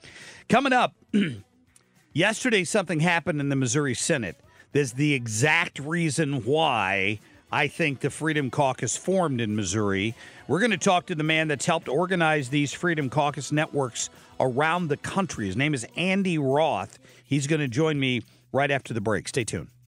Coming 0.48 0.72
up, 0.72 0.94
yesterday 2.12 2.64
something 2.64 3.00
happened 3.00 3.40
in 3.40 3.48
the 3.48 3.56
Missouri 3.56 3.94
Senate. 3.94 4.36
There's 4.72 4.92
the 4.92 5.14
exact 5.14 5.78
reason 5.78 6.44
why 6.44 7.20
I 7.50 7.68
think 7.68 8.00
the 8.00 8.10
Freedom 8.10 8.50
Caucus 8.50 8.96
formed 8.96 9.40
in 9.40 9.54
Missouri. 9.54 10.14
We're 10.48 10.60
going 10.60 10.70
to 10.70 10.78
talk 10.78 11.06
to 11.06 11.14
the 11.14 11.22
man 11.22 11.48
that's 11.48 11.66
helped 11.66 11.88
organize 11.88 12.48
these 12.48 12.72
Freedom 12.72 13.10
Caucus 13.10 13.52
networks 13.52 14.08
around 14.40 14.88
the 14.88 14.96
country. 14.96 15.46
His 15.46 15.56
name 15.56 15.74
is 15.74 15.86
Andy 15.96 16.38
Roth. 16.38 16.98
He's 17.24 17.46
going 17.46 17.60
to 17.60 17.68
join 17.68 18.00
me 18.00 18.22
right 18.52 18.70
after 18.70 18.94
the 18.94 19.02
break. 19.02 19.28
Stay 19.28 19.44
tuned. 19.44 19.68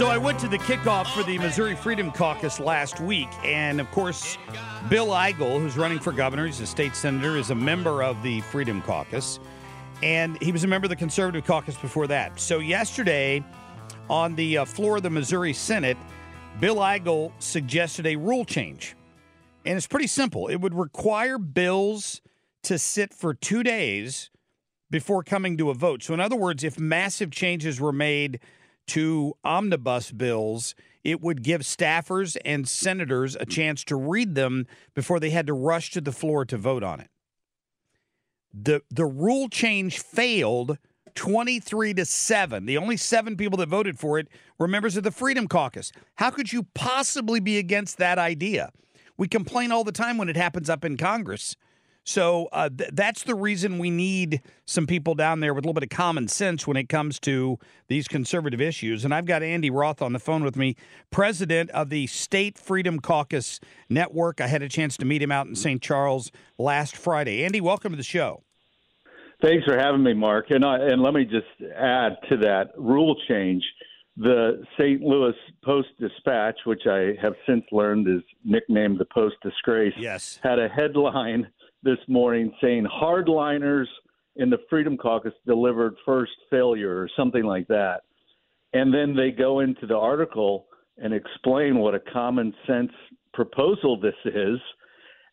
So 0.00 0.06
I 0.06 0.16
went 0.16 0.38
to 0.38 0.48
the 0.48 0.56
kickoff 0.56 1.08
for 1.08 1.22
the 1.24 1.36
Missouri 1.36 1.76
Freedom 1.76 2.10
Caucus 2.10 2.58
last 2.58 3.00
week, 3.00 3.28
and 3.44 3.82
of 3.82 3.90
course, 3.90 4.38
Bill 4.88 5.08
Eigel, 5.08 5.60
who's 5.60 5.76
running 5.76 5.98
for 5.98 6.10
governor, 6.10 6.46
he's 6.46 6.58
a 6.60 6.66
state 6.66 6.96
senator, 6.96 7.36
is 7.36 7.50
a 7.50 7.54
member 7.54 8.02
of 8.02 8.22
the 8.22 8.40
Freedom 8.40 8.80
Caucus, 8.80 9.38
and 10.02 10.42
he 10.42 10.52
was 10.52 10.64
a 10.64 10.66
member 10.66 10.86
of 10.86 10.88
the 10.88 10.96
Conservative 10.96 11.44
Caucus 11.44 11.76
before 11.76 12.06
that. 12.06 12.40
So 12.40 12.60
yesterday, 12.60 13.44
on 14.08 14.34
the 14.36 14.56
uh, 14.56 14.64
floor 14.64 14.96
of 14.96 15.02
the 15.02 15.10
Missouri 15.10 15.52
Senate, 15.52 15.98
Bill 16.60 16.76
Eigel 16.76 17.30
suggested 17.38 18.06
a 18.06 18.16
rule 18.16 18.46
change, 18.46 18.96
and 19.66 19.76
it's 19.76 19.86
pretty 19.86 20.06
simple. 20.06 20.48
It 20.48 20.62
would 20.62 20.74
require 20.74 21.36
bills 21.36 22.22
to 22.62 22.78
sit 22.78 23.12
for 23.12 23.34
two 23.34 23.62
days 23.62 24.30
before 24.90 25.22
coming 25.22 25.58
to 25.58 25.68
a 25.68 25.74
vote. 25.74 26.02
So, 26.02 26.14
in 26.14 26.20
other 26.20 26.36
words, 26.36 26.64
if 26.64 26.80
massive 26.80 27.30
changes 27.30 27.78
were 27.78 27.92
made 27.92 28.40
to 28.90 29.34
omnibus 29.44 30.10
bills, 30.12 30.74
it 31.04 31.20
would 31.20 31.42
give 31.42 31.62
staffers 31.62 32.36
and 32.44 32.68
senators 32.68 33.36
a 33.38 33.46
chance 33.46 33.84
to 33.84 33.96
read 33.96 34.34
them 34.34 34.66
before 34.94 35.20
they 35.20 35.30
had 35.30 35.46
to 35.46 35.52
rush 35.52 35.90
to 35.92 36.00
the 36.00 36.12
floor 36.12 36.44
to 36.44 36.56
vote 36.56 36.82
on 36.82 37.00
it. 37.00 37.10
The 38.52 38.82
the 38.90 39.06
rule 39.06 39.48
change 39.48 40.00
failed 40.00 40.78
23 41.14 41.94
to 41.94 42.04
7. 42.04 42.66
The 42.66 42.78
only 42.78 42.96
7 42.96 43.36
people 43.36 43.58
that 43.58 43.68
voted 43.68 43.98
for 43.98 44.18
it 44.18 44.28
were 44.58 44.68
members 44.68 44.96
of 44.96 45.04
the 45.04 45.10
Freedom 45.10 45.46
Caucus. 45.46 45.92
How 46.16 46.30
could 46.30 46.52
you 46.52 46.64
possibly 46.74 47.40
be 47.40 47.58
against 47.58 47.98
that 47.98 48.18
idea? 48.18 48.70
We 49.16 49.28
complain 49.28 49.70
all 49.70 49.84
the 49.84 49.92
time 49.92 50.18
when 50.18 50.28
it 50.28 50.36
happens 50.36 50.68
up 50.68 50.84
in 50.84 50.96
Congress. 50.96 51.56
So 52.04 52.48
uh, 52.52 52.68
th- 52.70 52.90
that's 52.92 53.22
the 53.22 53.34
reason 53.34 53.78
we 53.78 53.90
need 53.90 54.42
some 54.64 54.86
people 54.86 55.14
down 55.14 55.40
there 55.40 55.52
with 55.52 55.64
a 55.64 55.66
little 55.66 55.74
bit 55.74 55.82
of 55.82 55.90
common 55.90 56.28
sense 56.28 56.66
when 56.66 56.76
it 56.76 56.88
comes 56.88 57.20
to 57.20 57.58
these 57.88 58.08
conservative 58.08 58.60
issues. 58.60 59.04
And 59.04 59.14
I've 59.14 59.26
got 59.26 59.42
Andy 59.42 59.70
Roth 59.70 60.00
on 60.00 60.12
the 60.12 60.18
phone 60.18 60.42
with 60.42 60.56
me, 60.56 60.76
president 61.10 61.70
of 61.70 61.90
the 61.90 62.06
State 62.06 62.58
Freedom 62.58 63.00
Caucus 63.00 63.60
Network. 63.88 64.40
I 64.40 64.46
had 64.46 64.62
a 64.62 64.68
chance 64.68 64.96
to 64.98 65.04
meet 65.04 65.22
him 65.22 65.30
out 65.30 65.46
in 65.46 65.54
St. 65.54 65.80
Charles 65.82 66.32
last 66.58 66.96
Friday. 66.96 67.44
Andy, 67.44 67.60
welcome 67.60 67.92
to 67.92 67.96
the 67.96 68.02
show. 68.02 68.42
Thanks 69.42 69.64
for 69.64 69.78
having 69.78 70.02
me, 70.02 70.12
Marc. 70.12 70.50
And 70.50 70.64
I, 70.64 70.76
and 70.78 71.02
let 71.02 71.14
me 71.14 71.24
just 71.24 71.72
add 71.74 72.16
to 72.28 72.36
that 72.38 72.72
rule 72.76 73.16
change. 73.28 73.62
The 74.16 74.62
St. 74.78 75.00
Louis 75.00 75.32
Post 75.64 75.88
Dispatch, 75.98 76.58
which 76.66 76.82
I 76.86 77.14
have 77.22 77.32
since 77.46 77.64
learned 77.72 78.06
is 78.06 78.22
nicknamed 78.44 78.98
the 78.98 79.06
Post 79.06 79.36
Disgrace, 79.42 79.94
yes. 79.96 80.38
had 80.42 80.58
a 80.58 80.68
headline 80.68 81.46
this 81.82 81.98
morning 82.08 82.52
saying 82.62 82.86
hardliners 82.86 83.86
in 84.36 84.50
the 84.50 84.58
Freedom 84.68 84.96
Caucus 84.96 85.32
delivered 85.46 85.94
first 86.04 86.32
failure 86.50 86.96
or 87.00 87.08
something 87.16 87.44
like 87.44 87.66
that. 87.68 88.02
And 88.72 88.92
then 88.94 89.16
they 89.16 89.30
go 89.30 89.60
into 89.60 89.86
the 89.86 89.96
article 89.96 90.66
and 90.98 91.12
explain 91.12 91.78
what 91.78 91.94
a 91.94 92.00
common 92.12 92.54
sense 92.66 92.92
proposal 93.34 93.98
this 94.00 94.14
is. 94.24 94.58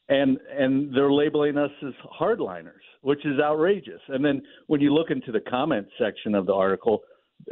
And 0.09 0.37
and 0.57 0.93
they're 0.95 1.11
labeling 1.11 1.57
us 1.57 1.71
as 1.85 1.93
hardliners, 2.19 2.85
which 3.01 3.25
is 3.25 3.39
outrageous. 3.41 3.99
And 4.07 4.23
then 4.23 4.41
when 4.67 4.79
you 4.79 4.93
look 4.93 5.11
into 5.11 5.33
the 5.33 5.41
comment 5.41 5.85
section 5.99 6.33
of 6.33 6.45
the 6.45 6.53
article, 6.53 7.01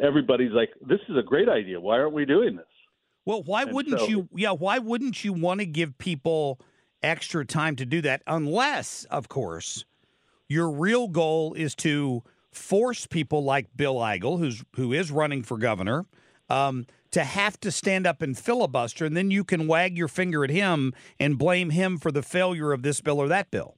everybody's 0.01 0.53
like, 0.53 0.69
"This 0.87 1.01
is 1.09 1.17
a 1.17 1.21
great 1.21 1.49
idea. 1.49 1.81
Why 1.81 1.99
aren't 1.99 2.13
we 2.13 2.25
doing 2.25 2.55
this?" 2.55 2.65
Well, 3.25 3.43
why 3.43 3.63
And 3.63 3.73
wouldn't 3.73 3.99
so- 3.99 4.07
you? 4.07 4.29
Yeah, 4.33 4.51
why 4.53 4.79
wouldn't 4.79 5.25
you 5.25 5.33
want 5.33 5.59
to 5.59 5.65
give 5.65 5.97
people 5.97 6.59
extra 7.05 7.45
time 7.45 7.75
to 7.77 7.85
do 7.85 8.01
that? 8.01 8.21
Unless, 8.27 9.05
of 9.05 9.29
course, 9.29 9.85
your 10.47 10.69
real 10.69 11.07
goal 11.07 11.53
is 11.53 11.75
to 11.75 12.23
force 12.51 13.05
people 13.05 13.43
like 13.43 13.67
Bill 13.75 13.95
Eigel, 13.95 14.39
who's 14.39 14.63
who 14.75 14.93
is 14.93 15.11
running 15.11 15.43
for 15.43 15.57
governor, 15.57 16.05
um, 16.49 16.85
to 17.11 17.23
have 17.23 17.59
to 17.61 17.71
stand 17.71 18.05
up 18.05 18.21
and 18.21 18.37
filibuster, 18.37 19.05
and 19.05 19.15
then 19.15 19.31
you 19.31 19.43
can 19.43 19.67
wag 19.67 19.97
your 19.97 20.07
finger 20.07 20.43
at 20.43 20.49
him 20.49 20.93
and 21.19 21.37
blame 21.37 21.69
him 21.69 21.97
for 21.97 22.11
the 22.11 22.23
failure 22.23 22.73
of 22.73 22.81
this 22.81 23.01
bill 23.01 23.19
or 23.19 23.27
that 23.27 23.51
bill. 23.51 23.77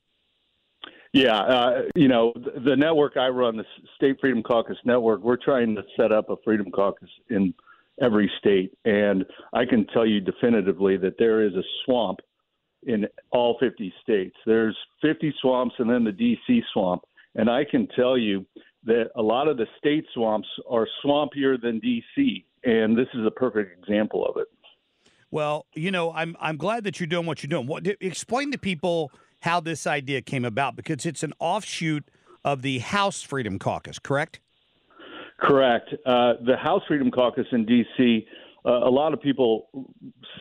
Yeah, 1.14 1.38
uh, 1.38 1.82
you 1.96 2.08
know, 2.08 2.34
the 2.36 2.76
network 2.76 3.18
I 3.18 3.28
run, 3.30 3.58
the 3.58 3.66
State 3.96 4.18
Freedom 4.20 4.44
Caucus 4.44 4.78
Network, 4.86 5.22
we're 5.22 5.38
trying 5.38 5.76
to 5.76 5.84
set 5.96 6.12
up 6.12 6.30
a 6.30 6.36
Freedom 6.44 6.70
Caucus 6.70 7.10
in 7.30 7.54
every 8.02 8.30
state. 8.40 8.78
And 8.86 9.26
I 9.54 9.66
can 9.66 9.88
tell 9.88 10.06
you 10.06 10.20
definitively 10.20 10.98
that 10.98 11.18
there 11.18 11.44
is 11.44 11.54
a 11.56 11.64
swamp 11.86 12.20
in 12.88 13.06
all 13.32 13.58
50 13.60 13.94
states. 14.02 14.36
There's 14.46 14.76
50 15.02 15.34
swamps 15.42 15.76
and 15.78 15.90
then 15.90 16.04
the 16.04 16.12
D.C. 16.12 16.64
swamp. 16.74 17.04
And 17.36 17.50
I 17.50 17.64
can 17.64 17.88
tell 17.96 18.18
you 18.18 18.46
that 18.86 19.12
a 19.16 19.22
lot 19.22 19.48
of 19.48 19.58
the 19.58 19.68
state 19.78 20.06
swamps 20.14 20.48
are 20.68 20.88
swampier 21.06 21.62
than 21.62 21.80
D.C. 21.80 22.46
And 22.64 22.98
this 22.98 23.08
is 23.14 23.26
a 23.26 23.32
perfect 23.32 23.78
example 23.78 24.26
of 24.26 24.38
it. 24.38 24.48
Well, 25.30 25.66
you 25.76 25.92
know, 25.92 26.14
I'm 26.14 26.38
I'm 26.40 26.56
glad 26.56 26.86
that 26.86 27.00
you're 27.00 27.08
doing 27.08 27.26
what 27.26 27.44
you're 27.44 27.50
doing. 27.50 27.68
What 27.68 27.86
explain 28.00 28.52
to 28.54 28.58
people 28.58 29.12
how 29.42 29.60
this 29.60 29.86
idea 29.86 30.22
came 30.22 30.46
about 30.46 30.78
because 30.78 31.06
it's 31.06 31.22
an 31.22 31.34
offshoot 31.40 32.10
of 32.46 32.62
the 32.62 32.80
House 32.80 33.22
Freedom 33.22 33.60
Caucus, 33.60 34.00
correct? 34.00 34.40
Correct. 35.38 35.94
Uh, 36.06 36.34
the 36.46 36.56
House 36.56 36.82
Freedom 36.88 37.12
Caucus 37.12 37.46
in 37.52 37.66
D.C., 37.66 38.26
uh, 38.66 38.88
a 38.88 38.90
lot 38.90 39.14
of 39.14 39.22
people 39.22 39.70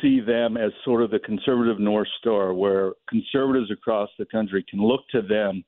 see 0.01 0.21
them 0.21 0.57
as 0.57 0.73
sort 0.85 1.03
of 1.03 1.11
the 1.11 1.19
conservative 1.19 1.79
North 1.79 2.09
Star, 2.21 2.55
where 2.55 2.93
conservatives 3.09 3.71
across 3.71 4.09
the 4.19 4.27
country 4.27 4.65
can 4.69 4.81
look 4.81 5.03
to 5.13 5.23
them 5.23 5.65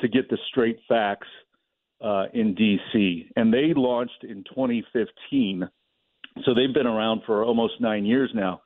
to 0.00 0.08
get 0.08 0.28
the 0.28 0.38
straight 0.50 0.78
facts 0.88 1.28
uh, 2.02 2.24
in 2.34 2.54
D.C. 2.54 3.30
And 3.36 3.52
they 3.52 3.72
launched 3.74 4.24
in 4.24 4.44
2015. 4.44 5.68
So 6.44 6.54
they've 6.54 6.74
been 6.74 6.86
around 6.86 7.22
for 7.24 7.44
almost 7.44 7.74
nine 7.80 8.04
years 8.04 8.30
now. 8.34 8.62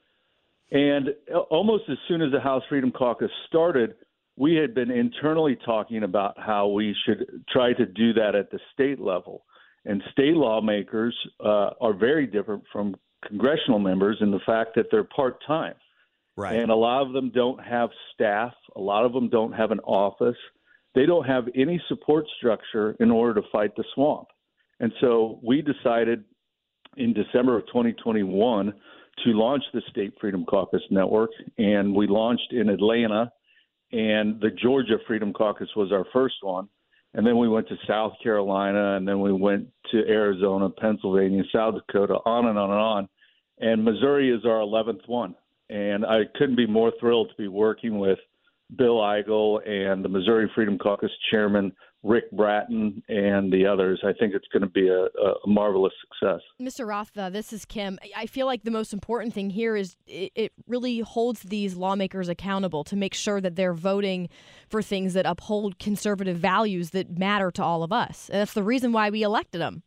And 0.70 1.10
uh, 1.32 1.40
almost 1.40 1.84
as 1.90 1.98
soon 2.08 2.22
as 2.22 2.32
the 2.32 2.40
House 2.40 2.62
Freedom 2.68 2.90
Caucus 2.90 3.30
started, 3.46 3.94
we 4.36 4.54
had 4.54 4.74
been 4.74 4.90
internally 4.90 5.56
talking 5.64 6.02
about 6.02 6.34
how 6.38 6.68
we 6.68 6.94
should 7.04 7.26
try 7.50 7.72
to 7.74 7.86
do 7.86 8.12
that 8.14 8.34
at 8.34 8.50
the 8.50 8.58
state 8.72 9.00
level. 9.00 9.44
And 9.84 10.02
state 10.10 10.34
lawmakers 10.34 11.16
uh, 11.40 11.70
are 11.80 11.94
very 11.94 12.26
different 12.26 12.64
from 12.72 12.96
congressional 13.24 13.78
members 13.78 14.18
in 14.20 14.30
the 14.30 14.40
fact 14.46 14.74
that 14.76 14.86
they're 14.90 15.04
part 15.04 15.38
time. 15.46 15.74
Right. 16.36 16.56
And 16.56 16.70
a 16.70 16.74
lot 16.74 17.06
of 17.06 17.12
them 17.12 17.30
don't 17.34 17.62
have 17.64 17.90
staff. 18.14 18.52
A 18.76 18.80
lot 18.80 19.04
of 19.04 19.12
them 19.12 19.28
don't 19.28 19.52
have 19.52 19.70
an 19.70 19.80
office. 19.80 20.36
They 20.94 21.06
don't 21.06 21.26
have 21.26 21.44
any 21.54 21.80
support 21.88 22.26
structure 22.38 22.96
in 23.00 23.10
order 23.10 23.40
to 23.40 23.48
fight 23.50 23.74
the 23.76 23.84
swamp. 23.94 24.28
And 24.80 24.92
so 25.00 25.40
we 25.42 25.62
decided 25.62 26.24
in 26.96 27.12
December 27.14 27.56
of 27.56 27.66
2021 27.66 28.72
to 29.24 29.30
launch 29.30 29.62
the 29.72 29.82
State 29.90 30.12
Freedom 30.20 30.44
Caucus 30.44 30.82
Network. 30.90 31.30
And 31.58 31.94
we 31.94 32.06
launched 32.06 32.52
in 32.52 32.68
Atlanta, 32.68 33.32
and 33.92 34.40
the 34.40 34.50
Georgia 34.50 34.98
Freedom 35.06 35.32
Caucus 35.32 35.68
was 35.74 35.92
our 35.92 36.04
first 36.12 36.36
one. 36.42 36.68
And 37.16 37.26
then 37.26 37.38
we 37.38 37.48
went 37.48 37.66
to 37.68 37.76
South 37.88 38.12
Carolina, 38.22 38.98
and 38.98 39.08
then 39.08 39.20
we 39.20 39.32
went 39.32 39.68
to 39.90 40.06
Arizona, 40.06 40.68
Pennsylvania, 40.68 41.42
South 41.50 41.74
Dakota, 41.74 42.18
on 42.26 42.46
and 42.46 42.58
on 42.58 42.70
and 42.70 42.78
on. 42.78 43.08
And 43.58 43.82
Missouri 43.82 44.30
is 44.30 44.44
our 44.44 44.60
11th 44.60 45.08
one. 45.08 45.34
And 45.70 46.04
I 46.04 46.24
couldn't 46.36 46.56
be 46.56 46.66
more 46.66 46.92
thrilled 47.00 47.30
to 47.30 47.42
be 47.42 47.48
working 47.48 47.98
with 47.98 48.18
Bill 48.76 48.98
Eigel 48.98 49.66
and 49.66 50.04
the 50.04 50.10
Missouri 50.10 50.50
Freedom 50.54 50.76
Caucus 50.76 51.10
chairman, 51.30 51.72
Rick 52.06 52.30
Brattin, 52.32 53.02
and 53.08 53.52
the 53.52 53.66
others. 53.66 54.00
I 54.04 54.12
think 54.12 54.32
it's 54.32 54.46
going 54.52 54.62
to 54.62 54.68
be 54.68 54.88
a, 54.88 55.06
a 55.06 55.34
marvelous 55.46 55.92
success. 56.00 56.40
Mr. 56.60 56.86
Roth, 56.86 57.16
uh, 57.18 57.30
this 57.30 57.52
is 57.52 57.64
Kim. 57.64 57.98
I 58.16 58.26
feel 58.26 58.46
like 58.46 58.62
the 58.62 58.70
most 58.70 58.92
important 58.92 59.34
thing 59.34 59.50
here 59.50 59.74
is 59.74 59.96
it, 60.06 60.30
it 60.36 60.52
really 60.68 61.00
holds 61.00 61.40
these 61.42 61.74
lawmakers 61.74 62.28
accountable 62.28 62.84
to 62.84 62.96
make 62.96 63.12
sure 63.12 63.40
that 63.40 63.56
they're 63.56 63.74
voting 63.74 64.28
for 64.68 64.82
things 64.82 65.14
that 65.14 65.26
uphold 65.26 65.78
conservative 65.78 66.36
values 66.36 66.90
that 66.90 67.18
matter 67.18 67.50
to 67.50 67.62
all 67.62 67.82
of 67.82 67.92
us. 67.92 68.28
And 68.30 68.40
that's 68.40 68.54
the 68.54 68.62
reason 68.62 68.92
why 68.92 69.10
we 69.10 69.22
elected 69.22 69.60
them. 69.60 69.82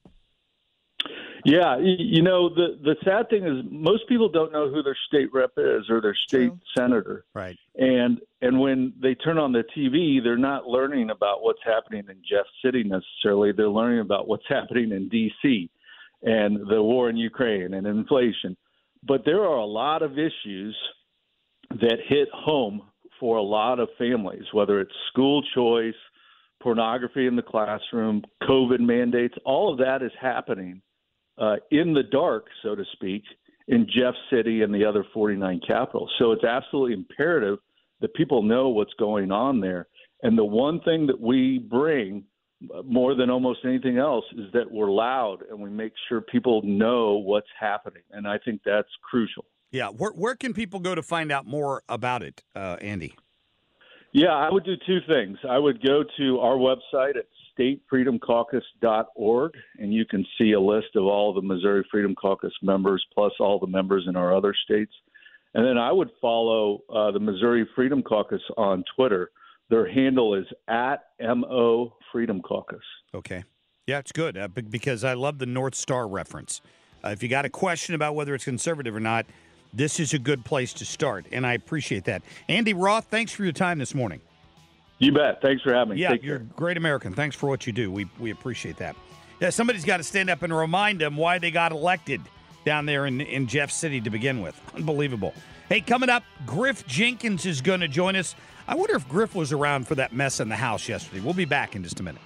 Yeah, 1.46 1.78
you 1.80 2.22
know 2.22 2.50
the 2.50 2.78
the 2.84 2.96
sad 3.04 3.30
thing 3.30 3.46
is 3.46 3.66
most 3.72 4.08
people 4.10 4.30
don't 4.30 4.52
know 4.52 4.70
who 4.70 4.84
their 4.84 4.98
state 5.08 5.34
rep 5.34 5.52
is 5.58 5.90
or 5.90 6.02
their 6.02 6.18
state 6.28 6.48
True. 6.48 6.60
senator. 6.78 7.26
Right. 7.34 7.58
And 7.76 8.20
and 8.42 8.60
when 8.60 8.94
they 9.02 9.16
turn 9.16 9.38
on 9.38 9.52
the 9.52 9.64
TV, 9.76 10.22
they're 10.24 10.38
not 10.38 10.66
learning 10.66 11.10
about 11.12 11.42
what's 11.42 11.62
happening 11.64 12.06
in 12.10 12.18
Jeff 12.30 12.46
City 12.64 12.84
necessarily. 12.84 13.52
They're 13.52 13.70
learning 13.70 14.02
about 14.02 14.28
what's 14.28 14.46
happening 14.50 14.92
in 14.92 15.08
D.C. 15.10 15.70
and 16.24 16.58
the 16.70 16.82
war 16.82 17.10
in 17.10 17.18
Ukraine 17.18 17.74
and 17.74 17.88
inflation. 17.88 18.58
But 19.04 19.24
there 19.24 19.42
are 19.42 19.58
a 19.58 19.66
lot 19.66 20.02
of 20.02 20.14
issues 20.14 20.78
that 21.70 21.98
hit 22.08 22.28
home 22.34 22.82
for 23.20 23.38
a 23.38 23.44
lot 23.44 23.80
of 23.80 23.90
families, 23.98 24.44
whether 24.52 24.82
it's 24.82 24.92
school 25.12 25.42
choice, 25.54 25.94
pornography 26.62 27.28
in 27.28 27.36
the 27.36 27.42
classroom, 27.42 28.24
COVID 28.44 28.80
mandates. 28.80 29.36
All 29.46 29.72
of 29.72 29.80
that 29.80 30.02
is 30.02 30.12
happening 30.20 30.82
uh, 31.40 31.56
in 31.72 31.94
the 31.94 32.04
dark, 32.04 32.46
so 32.64 32.76
to 32.76 32.84
speak, 32.94 33.24
in 33.68 33.86
Jeff 33.86 34.14
City 34.32 34.62
and 34.62 34.74
the 34.74 34.84
other 34.84 35.06
49 35.14 35.62
capitals. 35.66 36.12
So 36.20 36.32
it's 36.32 36.44
absolutely 36.44 36.94
imperative 36.94 37.60
that 38.02 38.14
people 38.14 38.42
know 38.42 38.70
what's 38.70 38.94
going 39.00 39.32
on 39.32 39.60
there. 39.60 39.88
And 40.24 40.38
the 40.38 40.46
one 40.46 40.82
thing 40.82 41.08
that 41.08 41.20
we 41.20 41.60
bring 41.60 42.24
uh, 42.74 42.82
more 42.84 43.16
than 43.16 43.30
almost 43.30 43.60
anything 43.64 43.98
else 43.98 44.26
is 44.34 44.52
that 44.54 44.70
we're 44.70 44.92
loud 44.92 45.44
and 45.50 45.60
we 45.60 45.70
make 45.70 45.94
sure 46.08 46.22
people 46.22 46.62
know 46.64 47.14
what's 47.14 47.48
happening. 47.58 48.04
And 48.12 48.28
I 48.28 48.38
think 48.44 48.62
that's 48.66 48.90
crucial. 49.10 49.46
Yeah. 49.72 49.90
Where, 49.90 50.12
where 50.12 50.36
can 50.36 50.54
people 50.54 50.80
go 50.80 50.96
to 50.96 51.04
find 51.04 51.32
out 51.32 51.46
more 51.46 51.84
about 51.88 52.24
it, 52.24 52.44
uh, 52.56 52.78
Andy? 52.82 53.16
Yeah, 54.12 54.34
I 54.34 54.52
would 54.52 54.66
do 54.66 54.74
two 54.88 55.00
things. 55.08 55.38
I 55.48 55.60
would 55.60 55.86
go 55.86 56.04
to 56.18 56.40
our 56.40 56.56
website 56.56 57.16
at 57.16 57.28
statefreedomcaucus.org, 57.60 59.54
and 59.80 59.94
you 59.94 60.06
can 60.06 60.26
see 60.38 60.54
a 60.54 60.60
list 60.60 60.96
of 60.96 61.04
all 61.06 61.34
the 61.34 61.42
Missouri 61.42 61.86
Freedom 61.92 62.16
Caucus 62.16 62.54
members, 62.62 63.06
plus 63.14 63.34
all 63.40 63.60
the 63.60 63.68
members 63.68 64.06
in 64.08 64.16
our 64.16 64.36
other 64.36 64.54
states. 64.66 64.94
And 65.54 65.66
then 65.66 65.78
I 65.78 65.92
would 65.92 66.10
follow 66.22 66.82
uh, 66.94 67.12
the 67.12 67.20
Missouri 67.20 67.68
Freedom 67.76 68.04
Caucus 68.04 68.42
on 68.58 68.84
Twitter. 68.96 69.32
Their 69.70 69.92
handle 69.92 70.36
is 70.36 70.46
at 70.68 71.06
MO 71.20 71.96
Freedom 72.12 72.42
Caucus. 72.42 72.84
Okay. 73.14 73.44
Yeah, 73.88 74.00
it's 74.00 74.12
good 74.12 74.38
uh, 74.38 74.48
because 74.48 75.04
I 75.04 75.14
love 75.14 75.40
the 75.40 75.48
North 75.48 75.76
Star 75.76 76.08
reference. 76.08 76.62
Uh, 77.04 77.10
if 77.10 77.24
you 77.24 77.30
got 77.30 77.46
a 77.46 77.50
question 77.50 77.96
about 77.96 78.14
whether 78.14 78.36
it's 78.36 78.46
conservative 78.46 78.96
or 78.96 79.00
not, 79.00 79.26
this 79.74 80.00
is 80.00 80.14
a 80.14 80.20
good 80.20 80.44
place 80.46 80.74
to 80.74 80.86
start, 80.86 81.26
and 81.32 81.46
I 81.46 81.54
appreciate 81.54 82.06
that. 82.06 82.24
Andy 82.48 82.74
Roth, 82.74 83.06
thanks 83.06 83.32
for 83.32 83.44
your 83.44 83.54
time 83.54 83.78
this 83.78 83.94
morning. 83.94 84.22
You 85.00 85.12
bet. 85.14 85.42
Thanks 85.42 85.64
for 85.64 85.74
having 85.74 85.96
me. 85.96 86.02
Yeah, 86.02 86.10
Take 86.12 86.24
you're 86.24 86.38
care. 86.40 86.46
a 86.46 86.54
great 86.60 86.78
American. 86.78 87.14
Thanks 87.14 87.36
for 87.36 87.48
what 87.48 87.66
you 87.66 87.74
do. 87.74 87.92
We 87.92 88.08
we 88.20 88.32
appreciate 88.32 88.78
that. 88.78 88.96
Yeah, 89.40 89.50
somebody's 89.50 89.86
got 89.86 89.98
to 89.98 90.04
stand 90.04 90.30
up 90.30 90.44
and 90.44 90.56
remind 90.56 91.00
them 91.00 91.16
why 91.16 91.40
they 91.40 91.50
got 91.52 91.72
elected 91.72 92.22
down 92.66 92.86
there 92.86 93.06
in, 93.06 93.22
in 93.22 93.48
Jeff 93.48 93.72
City 93.72 94.02
to 94.02 94.10
begin 94.10 94.42
with. 94.42 94.60
Unbelievable. 94.76 95.34
Hey, 95.70 95.80
coming 95.80 96.10
up, 96.10 96.24
Griff 96.46 96.86
Jenkins 96.88 97.46
is 97.46 97.62
going 97.62 97.80
to 97.80 97.88
join 97.88 98.18
us. 98.18 98.36
I 98.68 98.76
wonder 98.76 98.96
if 98.96 99.08
Griff 99.08 99.36
was 99.36 99.54
around 99.54 99.88
for 99.88 99.96
that 99.96 100.12
mess 100.14 100.42
in 100.42 100.50
the 100.50 100.56
house 100.58 100.90
yesterday. 100.90 101.22
We'll 101.22 101.34
be 101.34 101.46
back 101.46 101.76
in 101.76 101.84
just 101.84 102.00
a 102.02 102.04
minute. 102.04 102.22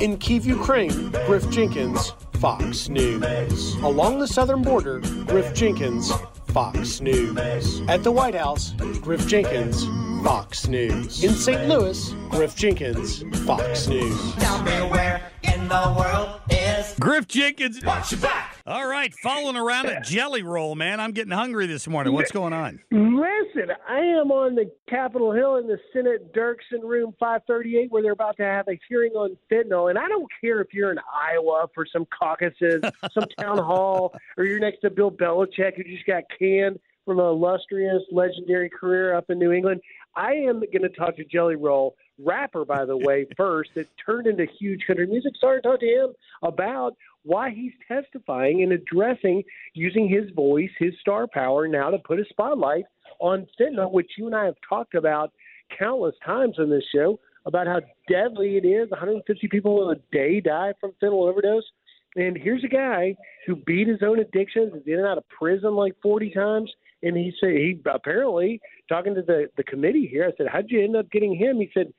In 0.00 0.18
Kiev, 0.18 0.44
Ukraine, 0.44 1.10
Griff 1.26 1.48
Jenkins, 1.48 2.12
Fox 2.34 2.88
News. 2.90 3.74
Along 3.76 4.18
the 4.18 4.26
southern 4.26 4.60
border, 4.62 5.00
Griff 5.26 5.54
Jenkins, 5.54 6.12
Fox 6.56 7.02
News. 7.02 7.82
At 7.86 8.02
the 8.02 8.10
White 8.10 8.34
House, 8.34 8.72
Griff 9.02 9.26
Jenkins, 9.28 9.84
Fox 10.24 10.66
News. 10.66 11.22
In 11.22 11.34
St. 11.34 11.68
Louis, 11.68 12.14
Griff 12.30 12.56
Jenkins, 12.56 13.22
Fox 13.44 13.88
News. 13.88 14.34
Tell 14.36 14.62
me 14.62 14.72
where 14.90 15.20
in 15.42 15.68
the 15.68 15.94
world 15.98 16.40
is 16.48 16.94
Griff 16.98 17.28
Jenkins. 17.28 17.84
Watch 17.84 18.12
your 18.12 18.22
back. 18.22 18.55
All 18.68 18.84
right, 18.84 19.14
following 19.22 19.54
around 19.54 19.86
a 19.86 20.00
jelly 20.00 20.42
roll, 20.42 20.74
man. 20.74 20.98
I'm 20.98 21.12
getting 21.12 21.30
hungry 21.30 21.66
this 21.66 21.86
morning. 21.86 22.12
What's 22.12 22.32
going 22.32 22.52
on? 22.52 22.80
Listen, 22.90 23.70
I 23.88 23.98
am 23.98 24.32
on 24.32 24.56
the 24.56 24.68
Capitol 24.88 25.30
Hill 25.32 25.58
in 25.58 25.68
the 25.68 25.78
Senate 25.92 26.34
Dirksen 26.34 26.82
Room 26.82 27.14
538 27.20 27.92
where 27.92 28.02
they're 28.02 28.10
about 28.10 28.36
to 28.38 28.42
have 28.42 28.66
a 28.66 28.76
hearing 28.88 29.12
on 29.12 29.36
fentanyl. 29.48 29.88
And 29.88 29.96
I 29.96 30.08
don't 30.08 30.26
care 30.40 30.60
if 30.60 30.74
you're 30.74 30.90
in 30.90 30.98
Iowa 31.14 31.68
for 31.76 31.86
some 31.86 32.06
caucuses, 32.06 32.82
some 33.12 33.26
town 33.38 33.58
hall, 33.58 34.12
or 34.36 34.42
you're 34.42 34.58
next 34.58 34.80
to 34.80 34.90
Bill 34.90 35.12
Belichick 35.12 35.76
who 35.76 35.84
just 35.84 36.04
got 36.04 36.24
canned 36.36 36.80
from 37.06 37.20
an 37.20 37.24
illustrious, 37.24 38.02
legendary 38.10 38.68
career 38.68 39.14
up 39.14 39.30
in 39.30 39.38
New 39.38 39.52
England. 39.52 39.80
I 40.16 40.32
am 40.32 40.60
going 40.60 40.82
to 40.82 40.88
talk 40.88 41.16
to 41.16 41.24
Jelly 41.24 41.54
Roll, 41.54 41.94
rapper, 42.18 42.64
by 42.64 42.84
the 42.84 42.96
way, 42.96 43.26
first, 43.36 43.70
that 43.76 43.86
turned 44.04 44.26
into 44.26 44.44
huge 44.58 44.82
country 44.86 45.06
music 45.06 45.36
star, 45.36 45.54
and 45.54 45.62
talk 45.62 45.80
to 45.80 45.86
him 45.86 46.12
about 46.42 46.96
why 47.22 47.50
he's 47.50 47.72
testifying 47.88 48.62
and 48.62 48.72
addressing 48.72 49.42
using 49.74 50.08
his 50.08 50.30
voice, 50.34 50.70
his 50.78 50.94
star 51.00 51.26
power 51.26 51.68
now 51.68 51.90
to 51.90 51.98
put 51.98 52.20
a 52.20 52.24
spotlight 52.28 52.84
on 53.20 53.46
fentanyl, 53.58 53.92
which 53.92 54.10
you 54.18 54.26
and 54.26 54.34
I 54.34 54.44
have 54.44 54.56
talked 54.68 54.94
about 54.94 55.32
countless 55.78 56.14
times 56.24 56.58
on 56.58 56.70
this 56.70 56.84
show 56.94 57.18
about 57.46 57.66
how 57.66 57.80
deadly 58.08 58.56
it 58.56 58.66
is. 58.66 58.90
150 58.90 59.48
people 59.48 59.90
a 59.90 59.96
day 60.12 60.40
die 60.40 60.72
from 60.80 60.92
fentanyl 61.02 61.28
overdose. 61.28 61.64
And 62.16 62.36
here's 62.36 62.64
a 62.64 62.68
guy 62.68 63.14
who 63.46 63.56
beat 63.56 63.88
his 63.88 64.02
own 64.02 64.18
addictions, 64.18 64.72
is 64.74 64.82
in 64.86 64.94
and 64.94 65.06
out 65.06 65.18
of 65.18 65.28
prison 65.28 65.74
like 65.74 65.94
40 66.02 66.30
times. 66.30 66.72
And 67.06 67.16
he 67.16 67.32
said 67.40 67.50
he 67.50 67.80
apparently 67.86 68.60
talking 68.88 69.14
to 69.14 69.22
the 69.22 69.48
the 69.56 69.64
committee 69.64 70.06
here. 70.06 70.24
I 70.24 70.36
said, 70.36 70.48
"How'd 70.48 70.70
you 70.70 70.82
end 70.82 70.96
up 70.96 71.10
getting 71.10 71.34
him?" 71.34 71.58
He 71.60 71.70
said, 71.72 71.92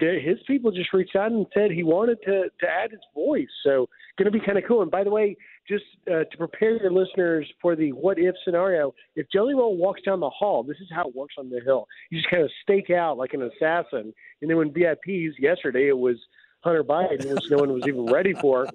"His 0.00 0.38
people 0.46 0.70
just 0.70 0.92
reached 0.92 1.16
out 1.16 1.32
and 1.32 1.46
said 1.52 1.70
he 1.70 1.82
wanted 1.82 2.18
to 2.22 2.50
to 2.60 2.66
add 2.68 2.90
his 2.90 3.00
voice." 3.14 3.48
So 3.62 3.88
going 4.16 4.32
to 4.32 4.36
be 4.36 4.44
kind 4.44 4.58
of 4.58 4.64
cool. 4.66 4.82
And 4.82 4.90
by 4.90 5.04
the 5.04 5.10
way, 5.10 5.36
just 5.68 5.84
uh, 6.10 6.24
to 6.24 6.36
prepare 6.38 6.80
your 6.80 6.90
listeners 6.90 7.46
for 7.60 7.76
the 7.76 7.92
what 7.92 8.18
if 8.18 8.34
scenario, 8.44 8.94
if 9.14 9.26
Jelly 9.30 9.54
Roll 9.54 9.76
walks 9.76 10.02
down 10.02 10.20
the 10.20 10.30
hall, 10.30 10.62
this 10.62 10.78
is 10.80 10.88
how 10.90 11.08
it 11.08 11.14
works 11.14 11.34
on 11.38 11.50
the 11.50 11.60
Hill. 11.60 11.86
You 12.10 12.18
just 12.18 12.30
kind 12.30 12.42
of 12.42 12.50
stake 12.62 12.90
out 12.90 13.18
like 13.18 13.34
an 13.34 13.42
assassin. 13.42 14.12
And 14.40 14.50
then 14.50 14.56
when 14.56 14.70
VIPs 14.70 15.32
yesterday, 15.38 15.88
it 15.88 15.98
was 15.98 16.16
Hunter 16.60 16.84
Biden, 16.84 17.32
which 17.32 17.50
no 17.50 17.58
one 17.58 17.72
was 17.72 17.86
even 17.86 18.06
ready 18.06 18.32
for. 18.32 18.66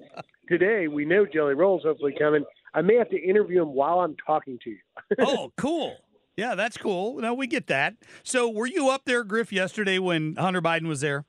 Today, 0.52 0.90
we 0.90 1.06
know 1.06 1.26
Jelly 1.26 1.54
Roll's 1.54 1.84
hopefully 1.84 2.14
coming. 2.20 2.44
I 2.74 2.82
may 2.82 2.96
have 2.96 3.10
to 3.12 3.18
interview 3.18 3.62
him 3.62 3.70
while 3.70 4.02
I'm 4.02 4.18
talking 4.28 4.60
to 4.66 4.70
you. 4.72 4.80
oh, 5.20 5.54
cool. 5.56 5.96
Yeah, 6.36 6.56
that's 6.56 6.76
cool. 6.76 7.22
No, 7.22 7.34
we 7.34 7.48
get 7.48 7.68
that. 7.68 7.96
So, 8.22 8.50
were 8.50 8.68
you 8.68 8.90
up 8.90 9.06
there, 9.06 9.24
Griff, 9.24 9.54
yesterday 9.54 9.98
when 9.98 10.36
Hunter 10.36 10.62
Biden 10.62 10.88
was 10.88 11.00
there? 11.00 11.24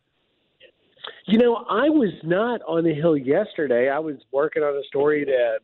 You 1.26 1.38
know, 1.38 1.54
I 1.70 1.88
was 1.88 2.12
not 2.24 2.62
on 2.66 2.82
the 2.82 2.94
Hill 2.94 3.16
yesterday. 3.16 3.88
I 3.88 4.00
was 4.00 4.16
working 4.32 4.64
on 4.64 4.74
a 4.76 4.82
story 4.88 5.24
that 5.24 5.58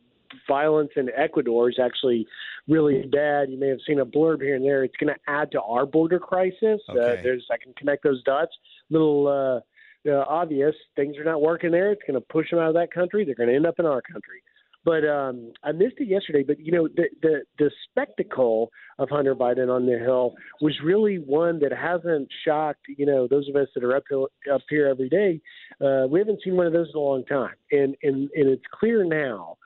violence 0.47 0.91
in 0.95 1.09
Ecuador 1.17 1.69
is 1.69 1.79
actually 1.83 2.27
really 2.69 3.01
bad. 3.11 3.49
You 3.49 3.59
may 3.59 3.67
have 3.67 3.79
seen 3.85 3.99
a 3.99 4.05
blurb 4.05 4.41
here 4.41 4.55
and 4.55 4.63
there. 4.63 4.85
It's 4.85 4.95
going 4.95 5.13
to 5.13 5.19
add 5.27 5.51
to 5.51 5.61
our 5.61 5.85
border 5.85 6.19
crisis. 6.19 6.79
Uh, 6.87 6.93
Okay. 6.93 7.19
Uh, 7.19 7.23
there's 7.23 7.45
I 7.51 7.57
can 7.61 7.73
connect 7.73 8.03
those 8.03 8.23
dots. 8.23 8.51
Little 8.89 9.27
uh, 9.27 9.59
obvious 10.07 10.75
things 10.95 11.17
are 11.17 11.23
not 11.23 11.41
working 11.41 11.71
there. 11.71 11.91
It's 11.91 12.01
going 12.07 12.19
to 12.19 12.25
push 12.29 12.49
them 12.49 12.59
out 12.59 12.69
of 12.69 12.75
that 12.75 12.93
country. 12.93 13.25
They're 13.25 13.35
going 13.35 13.49
to 13.49 13.55
end 13.55 13.65
up 13.65 13.79
in 13.79 13.85
our 13.85 14.01
country. 14.01 14.41
But 14.85 15.05
um, 15.05 15.51
I 15.63 15.73
missed 15.73 15.95
it 15.97 16.07
yesterday. 16.07 16.43
But 16.43 16.59
you 16.59 16.71
know, 16.71 16.87
the, 16.87 17.09
the 17.21 17.41
the 17.57 17.69
spectacle 17.89 18.71
of 18.97 19.09
Hunter 19.09 19.35
Biden 19.35 19.69
on 19.69 19.85
the 19.85 19.99
Hill 19.99 20.35
was 20.61 20.73
really 20.83 21.17
one 21.17 21.59
that 21.59 21.73
hasn't 21.73 22.29
shocked 22.45 22.85
you 22.87 23.05
know 23.05 23.27
those 23.27 23.49
of 23.49 23.55
us 23.57 23.67
that 23.75 23.83
are 23.83 23.95
up 23.95 24.03
here, 24.09 24.27
up 24.53 24.61
here 24.69 24.87
every 24.87 25.09
day. 25.09 25.41
Uh, 25.81 26.07
we 26.07 26.19
haven't 26.19 26.39
seen 26.43 26.55
one 26.55 26.65
of 26.65 26.73
those 26.73 26.87
in 26.93 26.97
a 26.97 27.03
long 27.03 27.25
time, 27.25 27.55
and 27.71 27.95
and 28.03 28.29
and 28.33 28.49
it's 28.49 28.63
clear 28.79 29.03
now 29.03 29.57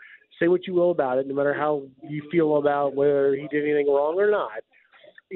say 0.42 0.48
what 0.48 0.66
you 0.68 0.74
will 0.74 0.92
about 0.92 1.18
it, 1.18 1.28
no 1.28 1.36
matter 1.36 1.54
how 1.54 1.84
you 2.02 2.28
feel 2.32 2.58
about 2.58 2.96
whether 2.96 3.36
he 3.36 3.48
did 3.50 3.64
anything 3.64 3.88
wrong 3.88 4.16
or 4.18 4.32
not. 4.32 4.64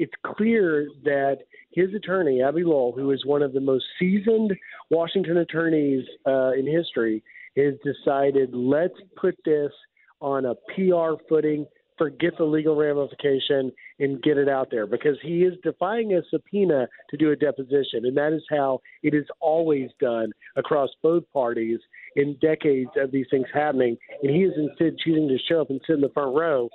It's 0.00 0.14
clear 0.24 0.86
that 1.02 1.38
his 1.72 1.92
attorney, 1.92 2.40
Abbe 2.40 2.62
Lowell, 2.62 2.92
who 2.92 3.10
is 3.10 3.26
one 3.26 3.42
of 3.42 3.52
the 3.52 3.60
most 3.60 3.84
seasoned 3.98 4.54
Washington 4.90 5.38
attorneys 5.38 6.04
uh, 6.24 6.52
in 6.52 6.66
history, 6.66 7.20
has 7.56 7.74
decided 7.84 8.54
let's 8.54 8.94
put 9.20 9.36
this 9.44 9.72
on 10.20 10.44
a 10.44 10.54
PR 10.74 11.20
footing, 11.28 11.66
forget 11.96 12.32
the 12.38 12.44
legal 12.44 12.76
ramification, 12.76 13.72
and 13.98 14.22
get 14.22 14.38
it 14.38 14.48
out 14.48 14.68
there 14.70 14.86
because 14.86 15.16
he 15.20 15.42
is 15.42 15.54
defying 15.64 16.14
a 16.14 16.20
subpoena 16.30 16.86
to 17.10 17.16
do 17.16 17.32
a 17.32 17.36
deposition. 17.36 18.04
And 18.04 18.16
that 18.16 18.32
is 18.32 18.44
how 18.48 18.80
it 19.02 19.14
is 19.14 19.26
always 19.40 19.90
done 20.00 20.30
across 20.54 20.90
both 21.02 21.24
parties 21.32 21.80
in 22.14 22.36
decades 22.40 22.90
of 22.96 23.10
these 23.10 23.26
things 23.32 23.46
happening. 23.52 23.96
And 24.22 24.30
he 24.30 24.42
is 24.42 24.52
instead 24.56 24.96
choosing 25.04 25.26
to 25.26 25.38
show 25.48 25.60
up 25.60 25.70
and 25.70 25.80
sit 25.84 25.94
in 25.94 26.02
the 26.02 26.10
front 26.10 26.36
row. 26.36 26.68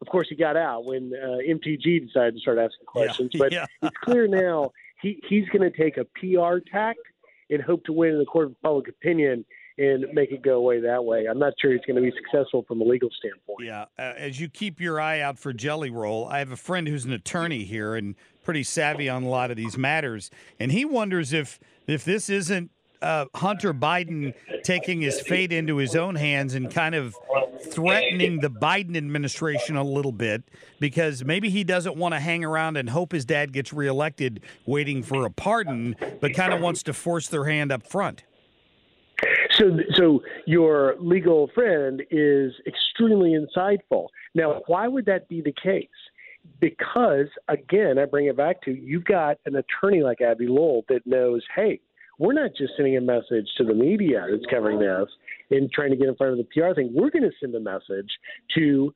Of 0.00 0.08
course, 0.08 0.28
he 0.28 0.36
got 0.36 0.56
out 0.56 0.84
when 0.84 1.12
uh, 1.14 1.38
MTG 1.48 2.06
decided 2.06 2.34
to 2.34 2.40
start 2.40 2.58
asking 2.58 2.86
questions. 2.86 3.30
Yeah, 3.32 3.38
but 3.42 3.52
yeah. 3.52 3.66
it's 3.82 3.96
clear 4.02 4.26
now 4.26 4.72
he, 5.00 5.20
he's 5.28 5.48
going 5.48 5.70
to 5.70 5.76
take 5.76 5.96
a 5.96 6.04
PR 6.04 6.58
tack 6.70 6.96
and 7.50 7.62
hope 7.62 7.84
to 7.84 7.92
win 7.92 8.12
in 8.12 8.18
the 8.18 8.24
court 8.24 8.46
of 8.46 8.60
public 8.62 8.88
opinion 8.88 9.44
and 9.78 10.06
make 10.14 10.32
it 10.32 10.42
go 10.42 10.54
away 10.54 10.80
that 10.80 11.04
way. 11.04 11.26
I'm 11.26 11.38
not 11.38 11.52
sure 11.60 11.70
he's 11.70 11.82
going 11.86 11.96
to 11.96 12.02
be 12.02 12.16
successful 12.16 12.64
from 12.66 12.80
a 12.80 12.84
legal 12.84 13.10
standpoint. 13.18 13.66
Yeah. 13.66 13.84
Uh, 13.98 14.14
as 14.16 14.40
you 14.40 14.48
keep 14.48 14.80
your 14.80 15.00
eye 15.00 15.20
out 15.20 15.38
for 15.38 15.52
Jelly 15.52 15.90
Roll, 15.90 16.26
I 16.26 16.38
have 16.38 16.50
a 16.50 16.56
friend 16.56 16.88
who's 16.88 17.04
an 17.04 17.12
attorney 17.12 17.64
here 17.64 17.94
and 17.94 18.14
pretty 18.42 18.62
savvy 18.62 19.08
on 19.08 19.22
a 19.24 19.28
lot 19.28 19.50
of 19.50 19.56
these 19.56 19.76
matters, 19.76 20.30
and 20.58 20.72
he 20.72 20.84
wonders 20.84 21.32
if 21.32 21.58
if 21.86 22.04
this 22.04 22.30
isn't 22.30 22.70
uh, 23.02 23.26
Hunter 23.34 23.72
Biden 23.72 24.34
taking 24.62 25.00
his 25.00 25.20
fate 25.20 25.52
into 25.52 25.76
his 25.76 25.94
own 25.96 26.14
hands 26.14 26.54
and 26.54 26.72
kind 26.72 26.94
of 26.94 27.14
threatening 27.70 28.40
the 28.40 28.50
Biden 28.50 28.96
administration 28.96 29.76
a 29.76 29.84
little 29.84 30.12
bit 30.12 30.42
because 30.80 31.24
maybe 31.24 31.50
he 31.50 31.64
doesn't 31.64 31.96
want 31.96 32.14
to 32.14 32.20
hang 32.20 32.44
around 32.44 32.76
and 32.76 32.90
hope 32.90 33.12
his 33.12 33.24
dad 33.24 33.52
gets 33.52 33.72
reelected 33.72 34.40
waiting 34.66 35.02
for 35.02 35.26
a 35.26 35.30
pardon, 35.30 35.96
but 36.20 36.34
kind 36.34 36.52
of 36.52 36.60
wants 36.60 36.82
to 36.84 36.92
force 36.92 37.28
their 37.28 37.44
hand 37.44 37.72
up 37.72 37.86
front. 37.86 38.24
So, 39.52 39.78
so 39.94 40.22
your 40.46 40.96
legal 41.00 41.50
friend 41.54 42.02
is 42.10 42.52
extremely 42.66 43.34
insightful. 43.34 44.08
Now, 44.34 44.62
why 44.66 44.86
would 44.86 45.06
that 45.06 45.28
be 45.28 45.40
the 45.40 45.54
case? 45.62 45.88
Because, 46.60 47.26
again, 47.48 47.98
I 47.98 48.04
bring 48.04 48.26
it 48.26 48.36
back 48.36 48.62
to 48.62 48.70
you've 48.70 49.04
got 49.04 49.38
an 49.46 49.56
attorney 49.56 50.02
like 50.02 50.20
Abbe 50.20 50.46
Lowell 50.46 50.84
that 50.88 51.06
knows, 51.06 51.42
hey, 51.54 51.80
we're 52.18 52.32
not 52.32 52.50
just 52.56 52.72
sending 52.76 52.96
a 52.96 53.00
message 53.00 53.48
to 53.58 53.64
the 53.64 53.74
media 53.74 54.26
that's 54.30 54.46
covering 54.50 54.78
this 54.78 55.08
and 55.50 55.70
trying 55.70 55.90
to 55.90 55.96
get 55.96 56.08
in 56.08 56.16
front 56.16 56.32
of 56.32 56.38
the 56.38 56.44
PR 56.44 56.74
thing. 56.74 56.92
We're 56.94 57.10
going 57.10 57.22
to 57.22 57.32
send 57.40 57.54
a 57.54 57.60
message 57.60 58.10
to 58.54 58.94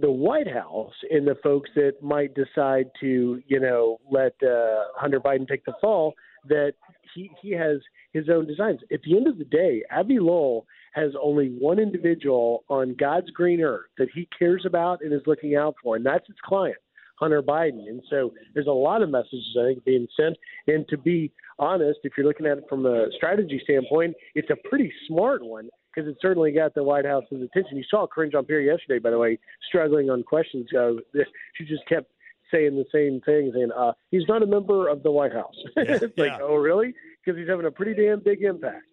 the 0.00 0.10
White 0.10 0.48
House 0.48 0.92
and 1.10 1.26
the 1.26 1.36
folks 1.42 1.70
that 1.76 2.02
might 2.02 2.34
decide 2.34 2.90
to, 3.00 3.42
you 3.46 3.60
know, 3.60 3.98
let 4.10 4.34
uh, 4.42 4.84
Hunter 4.96 5.20
Biden 5.20 5.46
take 5.46 5.64
the 5.64 5.74
fall. 5.80 6.14
That 6.46 6.74
he 7.14 7.30
he 7.40 7.52
has 7.52 7.78
his 8.12 8.28
own 8.28 8.46
designs. 8.46 8.80
At 8.92 9.00
the 9.02 9.16
end 9.16 9.28
of 9.28 9.38
the 9.38 9.44
day, 9.44 9.82
Abbe 9.90 10.18
Lowell 10.18 10.66
has 10.92 11.12
only 11.20 11.48
one 11.58 11.78
individual 11.78 12.64
on 12.68 12.94
God's 12.98 13.30
green 13.30 13.62
earth 13.62 13.86
that 13.98 14.08
he 14.14 14.28
cares 14.38 14.64
about 14.66 15.00
and 15.00 15.12
is 15.12 15.22
looking 15.26 15.56
out 15.56 15.74
for, 15.82 15.96
and 15.96 16.04
that's 16.04 16.26
his 16.26 16.36
client, 16.44 16.76
Hunter 17.16 17.42
Biden. 17.42 17.88
And 17.88 18.02
so 18.10 18.32
there's 18.54 18.66
a 18.66 18.72
lot 18.72 19.02
of 19.02 19.10
messages 19.10 19.56
I 19.58 19.66
think 19.66 19.84
being 19.84 20.06
sent. 20.18 20.36
And 20.66 20.86
to 20.88 20.98
be 20.98 21.32
honest, 21.58 22.00
if 22.04 22.12
you're 22.16 22.26
looking 22.26 22.46
at 22.46 22.58
it 22.58 22.64
from 22.68 22.86
a 22.86 23.06
strategy 23.16 23.60
standpoint, 23.64 24.14
it's 24.34 24.50
a 24.50 24.68
pretty 24.68 24.92
smart 25.06 25.44
one 25.44 25.68
because 25.94 26.08
it 26.08 26.16
certainly 26.20 26.52
got 26.52 26.74
the 26.74 26.82
White 26.82 27.04
House's 27.04 27.42
attention. 27.42 27.76
You 27.76 27.84
saw 27.88 28.06
Karine 28.06 28.32
Jean 28.32 28.44
Pierre 28.44 28.60
yesterday, 28.60 28.98
by 28.98 29.10
the 29.10 29.18
way, 29.18 29.38
struggling 29.68 30.10
on 30.10 30.22
questions. 30.22 30.66
Uh, 30.76 30.94
she 31.54 31.64
just 31.64 31.86
kept 31.88 32.10
saying 32.50 32.76
the 32.76 32.84
same 32.92 33.20
thing, 33.20 33.52
saying, 33.54 33.70
uh, 33.76 33.92
he's 34.10 34.26
not 34.28 34.42
a 34.42 34.46
member 34.46 34.88
of 34.88 35.02
the 35.02 35.10
White 35.10 35.32
House. 35.32 35.54
it's 35.76 36.16
like, 36.18 36.32
oh, 36.40 36.56
really? 36.56 36.94
Because 37.24 37.38
he's 37.38 37.48
having 37.48 37.66
a 37.66 37.70
pretty 37.70 37.94
damn 37.94 38.20
big 38.20 38.42
impact. 38.42 38.84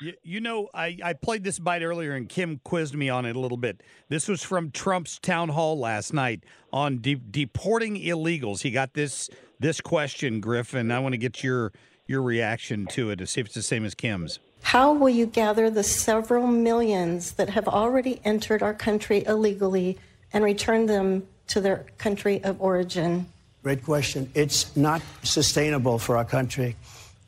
You, 0.00 0.12
you 0.22 0.40
know, 0.40 0.68
I, 0.74 0.98
I 1.02 1.12
played 1.14 1.42
this 1.42 1.58
bite 1.58 1.82
earlier 1.82 2.12
and 2.12 2.28
Kim 2.28 2.60
quizzed 2.64 2.94
me 2.94 3.08
on 3.08 3.24
it 3.24 3.34
a 3.34 3.40
little 3.40 3.56
bit. 3.56 3.82
This 4.08 4.28
was 4.28 4.42
from 4.42 4.70
Trump's 4.70 5.18
town 5.18 5.48
hall 5.48 5.78
last 5.78 6.12
night 6.12 6.44
on 6.72 6.98
de- 6.98 7.14
deporting 7.14 7.96
illegals. 7.96 8.62
He 8.62 8.70
got 8.70 8.94
this 8.94 9.30
this 9.58 9.80
question, 9.80 10.40
Griffin. 10.40 10.90
I 10.90 10.98
want 10.98 11.14
to 11.14 11.18
get 11.18 11.42
your 11.42 11.72
your 12.06 12.22
reaction 12.22 12.86
to 12.86 13.10
it 13.10 13.16
to 13.16 13.26
see 13.26 13.40
if 13.40 13.46
it's 13.46 13.54
the 13.54 13.62
same 13.62 13.84
as 13.84 13.94
Kim's. 13.94 14.38
How 14.62 14.92
will 14.92 15.08
you 15.08 15.26
gather 15.26 15.70
the 15.70 15.82
several 15.82 16.46
millions 16.46 17.32
that 17.32 17.50
have 17.50 17.68
already 17.68 18.20
entered 18.24 18.62
our 18.62 18.74
country 18.74 19.24
illegally 19.24 19.98
and 20.32 20.44
return 20.44 20.86
them 20.86 21.26
to 21.48 21.60
their 21.60 21.86
country 21.98 22.42
of 22.44 22.60
origin? 22.60 23.26
Great 23.62 23.84
question. 23.84 24.30
It's 24.34 24.76
not 24.76 25.02
sustainable 25.22 25.98
for 25.98 26.16
our 26.16 26.24
country. 26.24 26.76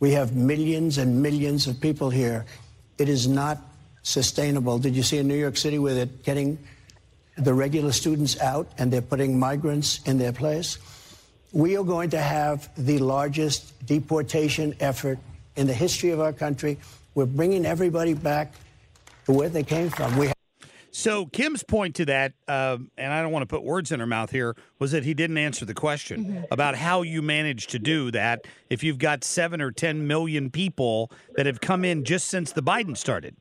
We 0.00 0.12
have 0.12 0.34
millions 0.34 0.98
and 0.98 1.22
millions 1.22 1.66
of 1.66 1.80
people 1.80 2.10
here. 2.10 2.46
It 2.98 3.08
is 3.08 3.26
not 3.26 3.58
sustainable. 4.02 4.78
Did 4.78 4.94
you 4.94 5.02
see 5.02 5.18
in 5.18 5.28
New 5.28 5.36
York 5.36 5.56
City 5.56 5.78
with 5.78 5.96
they're 5.96 6.06
getting 6.06 6.58
the 7.36 7.54
regular 7.54 7.92
students 7.92 8.38
out 8.40 8.70
and 8.78 8.92
they're 8.92 9.02
putting 9.02 9.38
migrants 9.38 10.00
in 10.04 10.18
their 10.18 10.32
place? 10.32 10.78
We 11.52 11.76
are 11.76 11.84
going 11.84 12.10
to 12.10 12.20
have 12.20 12.68
the 12.76 12.98
largest 12.98 13.86
deportation 13.86 14.74
effort 14.80 15.18
in 15.56 15.66
the 15.66 15.74
history 15.74 16.10
of 16.10 16.20
our 16.20 16.32
country. 16.32 16.78
We're 17.14 17.26
bringing 17.26 17.66
everybody 17.66 18.14
back 18.14 18.52
to 19.26 19.32
where 19.32 19.48
they 19.48 19.62
came 19.62 19.90
from. 19.90 20.16
We 20.16 20.30
So 20.90 21.26
Kim's 21.26 21.62
point 21.62 21.94
to 21.96 22.04
that, 22.06 22.32
um, 22.48 22.90
and 22.96 23.12
I 23.12 23.22
don't 23.22 23.30
want 23.30 23.42
to 23.42 23.46
put 23.46 23.62
words 23.62 23.92
in 23.92 24.00
her 24.00 24.06
mouth 24.06 24.30
here, 24.30 24.56
was 24.78 24.92
that 24.92 25.04
he 25.04 25.14
didn't 25.14 25.38
answer 25.38 25.64
the 25.64 25.74
question 25.74 26.46
about 26.50 26.76
how 26.76 27.02
you 27.02 27.22
manage 27.22 27.66
to 27.68 27.78
do 27.78 28.10
that 28.10 28.46
if 28.70 28.82
you've 28.82 28.98
got 28.98 29.22
seven 29.22 29.60
or 29.60 29.70
ten 29.70 30.06
million 30.06 30.50
people 30.50 31.10
that 31.36 31.46
have 31.46 31.60
come 31.60 31.84
in 31.84 32.04
just 32.04 32.28
since 32.28 32.52
the 32.52 32.62
Biden 32.62 32.96
started. 32.96 33.36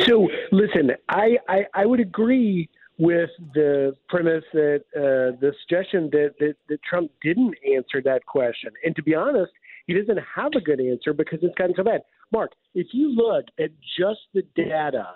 So, 0.00 0.28
listen, 0.52 0.90
I, 1.08 1.38
I, 1.48 1.64
I 1.74 1.86
would 1.86 2.00
agree 2.00 2.68
with 2.98 3.30
the 3.54 3.94
premise 4.08 4.44
that 4.52 4.82
uh, 4.94 5.38
the 5.40 5.52
suggestion 5.62 6.08
that, 6.12 6.34
that, 6.40 6.54
that 6.68 6.82
Trump 6.82 7.10
didn't 7.22 7.54
answer 7.74 8.02
that 8.04 8.24
question. 8.26 8.70
And 8.84 8.94
to 8.96 9.02
be 9.02 9.14
honest, 9.14 9.52
he 9.86 9.94
doesn't 9.94 10.18
have 10.34 10.52
a 10.56 10.60
good 10.60 10.80
answer 10.80 11.12
because 11.12 11.38
it's 11.42 11.54
gotten 11.56 11.74
so 11.76 11.84
bad. 11.84 12.02
Marc, 12.32 12.52
if 12.74 12.88
you 12.92 13.10
look 13.14 13.46
at 13.58 13.70
just 13.98 14.20
the 14.34 14.42
data 14.54 15.06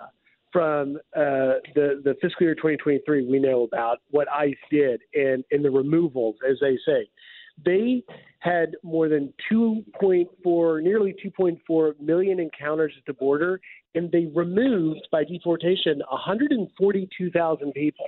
from 0.51 0.97
uh, 1.15 1.59
the 1.75 2.01
the 2.03 2.15
fiscal 2.21 2.45
year 2.45 2.55
2023, 2.55 3.27
we 3.27 3.39
know 3.39 3.63
about 3.63 3.99
what 4.09 4.27
ICE 4.29 4.55
did 4.69 5.01
and 5.13 5.43
and 5.51 5.63
the 5.63 5.71
removals, 5.71 6.35
as 6.49 6.57
they 6.61 6.77
say. 6.85 7.09
They 7.63 8.03
had 8.39 8.75
more 8.81 9.07
than 9.07 9.33
2.4, 9.51 10.81
nearly 10.81 11.13
2.4 11.23 11.99
million 11.99 12.39
encounters 12.39 12.93
at 12.97 13.05
the 13.05 13.13
border, 13.13 13.61
and 13.93 14.11
they 14.11 14.31
removed 14.33 15.07
by 15.11 15.23
deportation 15.23 16.01
142,000 16.09 17.71
people. 17.73 18.05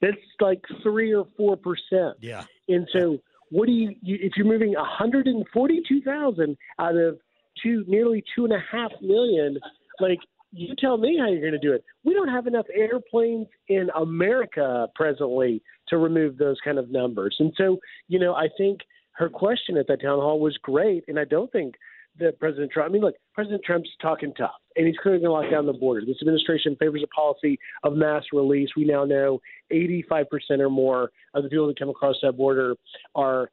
That's 0.00 0.16
like 0.40 0.60
three 0.82 1.14
or 1.14 1.26
four 1.36 1.56
percent. 1.56 2.16
Yeah. 2.20 2.44
And 2.68 2.88
so, 2.92 3.18
what 3.50 3.66
do 3.66 3.72
you, 3.72 3.94
you 4.02 4.18
if 4.20 4.32
you're 4.36 4.46
moving 4.46 4.74
142,000 4.74 6.56
out 6.78 6.96
of 6.96 7.18
two, 7.62 7.84
nearly 7.86 8.24
two 8.34 8.44
and 8.44 8.52
a 8.52 8.62
half 8.70 8.90
million? 9.00 9.58
Like, 10.00 10.18
you 10.52 10.74
tell 10.78 10.98
me 10.98 11.18
how 11.18 11.28
you're 11.28 11.40
going 11.40 11.52
to 11.52 11.58
do 11.58 11.72
it. 11.72 11.84
We 12.04 12.14
don't 12.14 12.28
have 12.28 12.46
enough 12.46 12.66
airplanes 12.74 13.46
in 13.68 13.88
America 13.96 14.88
presently 14.94 15.62
to 15.88 15.96
remove 15.96 16.36
those 16.36 16.58
kind 16.64 16.78
of 16.78 16.90
numbers. 16.90 17.36
And 17.38 17.52
so, 17.56 17.78
you 18.08 18.18
know, 18.18 18.34
I 18.34 18.48
think 18.56 18.80
her 19.12 19.28
question 19.28 19.76
at 19.76 19.86
that 19.88 20.02
town 20.02 20.18
hall 20.18 20.40
was 20.40 20.56
great, 20.62 21.04
and 21.08 21.18
I 21.18 21.24
don't 21.24 21.50
think 21.52 21.74
that 22.18 22.38
President 22.38 22.70
Trump. 22.70 22.90
I 22.90 22.92
mean, 22.92 23.02
look, 23.02 23.14
President 23.34 23.62
Trump's 23.64 23.88
talking 24.00 24.34
tough, 24.34 24.50
and 24.76 24.86
he's 24.86 24.96
clearly 25.02 25.20
going 25.20 25.30
to 25.30 25.32
lock 25.32 25.50
down 25.50 25.66
the 25.66 25.72
border. 25.72 26.04
This 26.04 26.18
administration 26.20 26.76
favors 26.78 27.02
a 27.02 27.06
policy 27.08 27.58
of 27.84 27.94
mass 27.94 28.24
release. 28.32 28.68
We 28.76 28.84
now 28.84 29.04
know 29.04 29.40
85% 29.72 30.26
or 30.60 30.68
more 30.68 31.10
of 31.34 31.42
the 31.42 31.48
people 31.48 31.66
that 31.68 31.78
come 31.78 31.88
across 31.88 32.16
that 32.22 32.36
border 32.36 32.74
are 33.14 33.50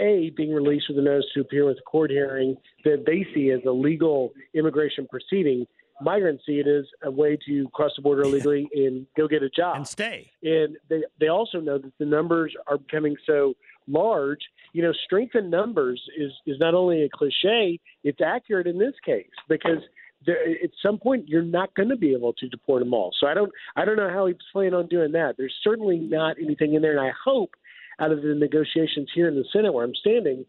a 0.00 0.30
being 0.36 0.52
released 0.52 0.86
with 0.88 0.98
a 0.98 1.02
notice 1.02 1.26
to 1.34 1.40
appear 1.40 1.66
with 1.66 1.78
a 1.78 1.82
court 1.82 2.10
hearing 2.10 2.56
that 2.84 3.04
they 3.04 3.26
see 3.34 3.50
as 3.50 3.60
a 3.66 3.70
legal 3.70 4.32
immigration 4.54 5.06
proceeding. 5.10 5.66
Migrants 6.00 6.44
see 6.46 6.60
it 6.60 6.66
as 6.66 6.84
a 7.02 7.10
way 7.10 7.38
to 7.46 7.68
cross 7.70 7.92
the 7.96 8.02
border 8.02 8.22
illegally 8.22 8.68
and 8.74 9.06
go 9.16 9.26
get 9.26 9.42
a 9.42 9.50
job 9.50 9.76
and 9.76 9.88
stay. 9.88 10.30
And 10.42 10.76
they 10.88 11.02
they 11.20 11.28
also 11.28 11.60
know 11.60 11.78
that 11.78 11.92
the 11.98 12.06
numbers 12.06 12.54
are 12.66 12.78
becoming 12.78 13.16
so 13.26 13.54
large. 13.86 14.40
You 14.72 14.82
know, 14.82 14.92
strength 14.92 15.34
in 15.34 15.50
numbers 15.50 16.00
is 16.16 16.32
is 16.46 16.58
not 16.60 16.74
only 16.74 17.02
a 17.02 17.08
cliche; 17.08 17.80
it's 18.04 18.20
accurate 18.20 18.66
in 18.66 18.78
this 18.78 18.94
case 19.04 19.26
because 19.48 19.78
there, 20.26 20.38
at 20.62 20.70
some 20.82 20.98
point 20.98 21.28
you're 21.28 21.42
not 21.42 21.74
going 21.74 21.88
to 21.88 21.96
be 21.96 22.12
able 22.12 22.32
to 22.34 22.48
deport 22.48 22.82
them 22.82 22.94
all. 22.94 23.12
So 23.18 23.26
I 23.26 23.34
don't 23.34 23.50
I 23.76 23.84
don't 23.84 23.96
know 23.96 24.10
how 24.10 24.26
he's 24.26 24.36
planning 24.52 24.74
on 24.74 24.86
doing 24.86 25.12
that. 25.12 25.34
There's 25.36 25.54
certainly 25.62 25.98
not 25.98 26.36
anything 26.42 26.74
in 26.74 26.82
there, 26.82 26.96
and 26.96 27.06
I 27.06 27.12
hope 27.24 27.54
out 28.00 28.12
of 28.12 28.22
the 28.22 28.34
negotiations 28.34 29.08
here 29.14 29.28
in 29.28 29.34
the 29.34 29.44
Senate 29.52 29.72
where 29.72 29.84
I'm 29.84 29.94
standing, 29.94 30.44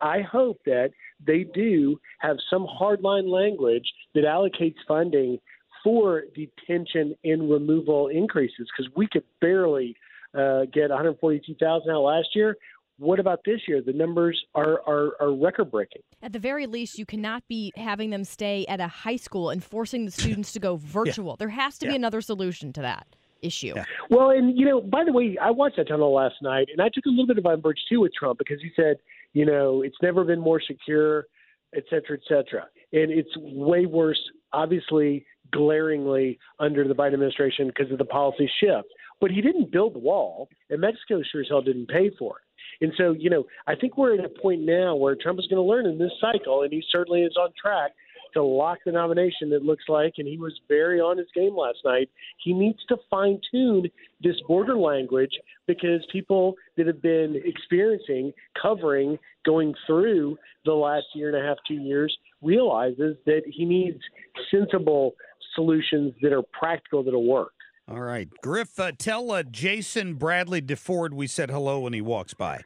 I 0.00 0.20
hope 0.20 0.60
that 0.66 0.90
they 1.26 1.44
do 1.54 1.98
have 2.20 2.36
some 2.50 2.66
hardline 2.66 3.28
language 3.28 3.84
that 4.14 4.24
allocates 4.24 4.76
funding 4.86 5.38
for 5.82 6.24
detention 6.34 7.14
and 7.24 7.50
removal 7.50 8.08
increases 8.08 8.68
because 8.76 8.90
we 8.96 9.08
could 9.10 9.24
barely 9.40 9.96
uh, 10.36 10.64
get 10.72 10.90
142,000 10.90 11.90
out 11.90 12.02
last 12.02 12.28
year. 12.34 12.56
What 12.98 13.18
about 13.18 13.40
this 13.44 13.60
year? 13.66 13.82
The 13.84 13.92
numbers 13.92 14.40
are, 14.54 14.80
are, 14.86 15.12
are 15.20 15.34
record 15.34 15.70
breaking. 15.70 16.02
At 16.22 16.32
the 16.32 16.38
very 16.38 16.66
least, 16.66 16.98
you 16.98 17.06
cannot 17.06 17.42
be 17.48 17.72
having 17.74 18.10
them 18.10 18.22
stay 18.22 18.64
at 18.68 18.80
a 18.80 18.86
high 18.86 19.16
school 19.16 19.50
and 19.50 19.64
forcing 19.64 20.04
the 20.04 20.10
students 20.12 20.52
to 20.52 20.60
go 20.60 20.76
virtual. 20.76 21.36
There 21.36 21.48
has 21.48 21.78
to 21.78 21.88
be 21.88 21.96
another 21.96 22.20
solution 22.20 22.72
to 22.74 22.82
that 22.82 23.06
issue. 23.42 23.74
Well, 24.10 24.30
and 24.30 24.58
you 24.58 24.64
know, 24.64 24.80
by 24.80 25.04
the 25.04 25.12
way, 25.12 25.36
I 25.40 25.50
watched 25.50 25.76
that 25.76 25.88
tunnel 25.88 26.14
last 26.14 26.36
night, 26.42 26.68
and 26.72 26.80
I 26.80 26.88
took 26.92 27.06
a 27.06 27.10
little 27.10 27.26
bit 27.26 27.38
of 27.38 27.46
umbrage 27.46 27.80
too 27.88 28.00
with 28.00 28.12
Trump 28.14 28.38
because 28.38 28.60
he 28.62 28.70
said, 28.74 28.96
you 29.32 29.44
know, 29.44 29.82
it's 29.82 29.96
never 30.02 30.24
been 30.24 30.40
more 30.40 30.60
secure, 30.60 31.26
et 31.74 31.84
cetera, 31.90 32.16
et 32.16 32.22
cetera, 32.28 32.66
and 32.92 33.10
it's 33.10 33.30
way 33.36 33.86
worse, 33.86 34.20
obviously, 34.52 35.26
glaringly 35.52 36.38
under 36.58 36.86
the 36.86 36.94
Biden 36.94 37.14
administration 37.14 37.66
because 37.66 37.90
of 37.92 37.98
the 37.98 38.04
policy 38.04 38.50
shift. 38.60 38.88
But 39.20 39.30
he 39.30 39.40
didn't 39.40 39.70
build 39.70 39.94
the 39.94 40.00
wall, 40.00 40.48
and 40.68 40.80
Mexico 40.80 41.22
sure 41.30 41.42
as 41.42 41.46
hell 41.48 41.62
didn't 41.62 41.88
pay 41.88 42.10
for 42.18 42.38
it. 42.38 42.84
And 42.84 42.92
so, 42.96 43.12
you 43.12 43.30
know, 43.30 43.44
I 43.66 43.76
think 43.76 43.96
we're 43.96 44.18
at 44.18 44.24
a 44.24 44.28
point 44.28 44.62
now 44.62 44.96
where 44.96 45.14
Trump 45.14 45.38
is 45.38 45.46
going 45.46 45.62
to 45.62 45.68
learn 45.68 45.86
in 45.86 45.98
this 45.98 46.10
cycle, 46.20 46.62
and 46.62 46.72
he 46.72 46.82
certainly 46.90 47.22
is 47.22 47.36
on 47.36 47.50
track 47.60 47.92
to 48.34 48.42
lock 48.42 48.78
the 48.84 48.92
nomination, 48.92 49.52
it 49.52 49.62
looks 49.62 49.84
like, 49.88 50.14
and 50.18 50.26
he 50.26 50.38
was 50.38 50.58
very 50.68 51.00
on 51.00 51.18
his 51.18 51.26
game 51.34 51.56
last 51.56 51.78
night. 51.84 52.10
He 52.42 52.52
needs 52.52 52.78
to 52.88 52.96
fine 53.10 53.40
tune 53.50 53.88
this 54.22 54.36
border 54.46 54.76
language 54.76 55.32
because 55.66 56.04
people 56.12 56.54
that 56.76 56.86
have 56.86 57.02
been 57.02 57.40
experiencing, 57.44 58.32
covering, 58.60 59.18
going 59.44 59.74
through 59.86 60.38
the 60.64 60.72
last 60.72 61.06
year 61.14 61.28
and 61.34 61.44
a 61.44 61.46
half, 61.46 61.58
two 61.66 61.74
years, 61.74 62.16
realizes 62.40 63.16
that 63.26 63.42
he 63.46 63.64
needs 63.64 64.00
sensible 64.50 65.14
solutions 65.54 66.14
that 66.22 66.32
are 66.32 66.42
practical 66.58 67.02
that'll 67.02 67.26
work. 67.26 67.52
All 67.88 68.00
right. 68.00 68.28
Griff, 68.42 68.78
uh, 68.78 68.92
tell 68.96 69.32
uh, 69.32 69.42
Jason 69.42 70.14
Bradley 70.14 70.62
DeFord 70.62 71.12
we 71.12 71.26
said 71.26 71.50
hello 71.50 71.80
when 71.80 71.92
he 71.92 72.00
walks 72.00 72.32
by. 72.32 72.62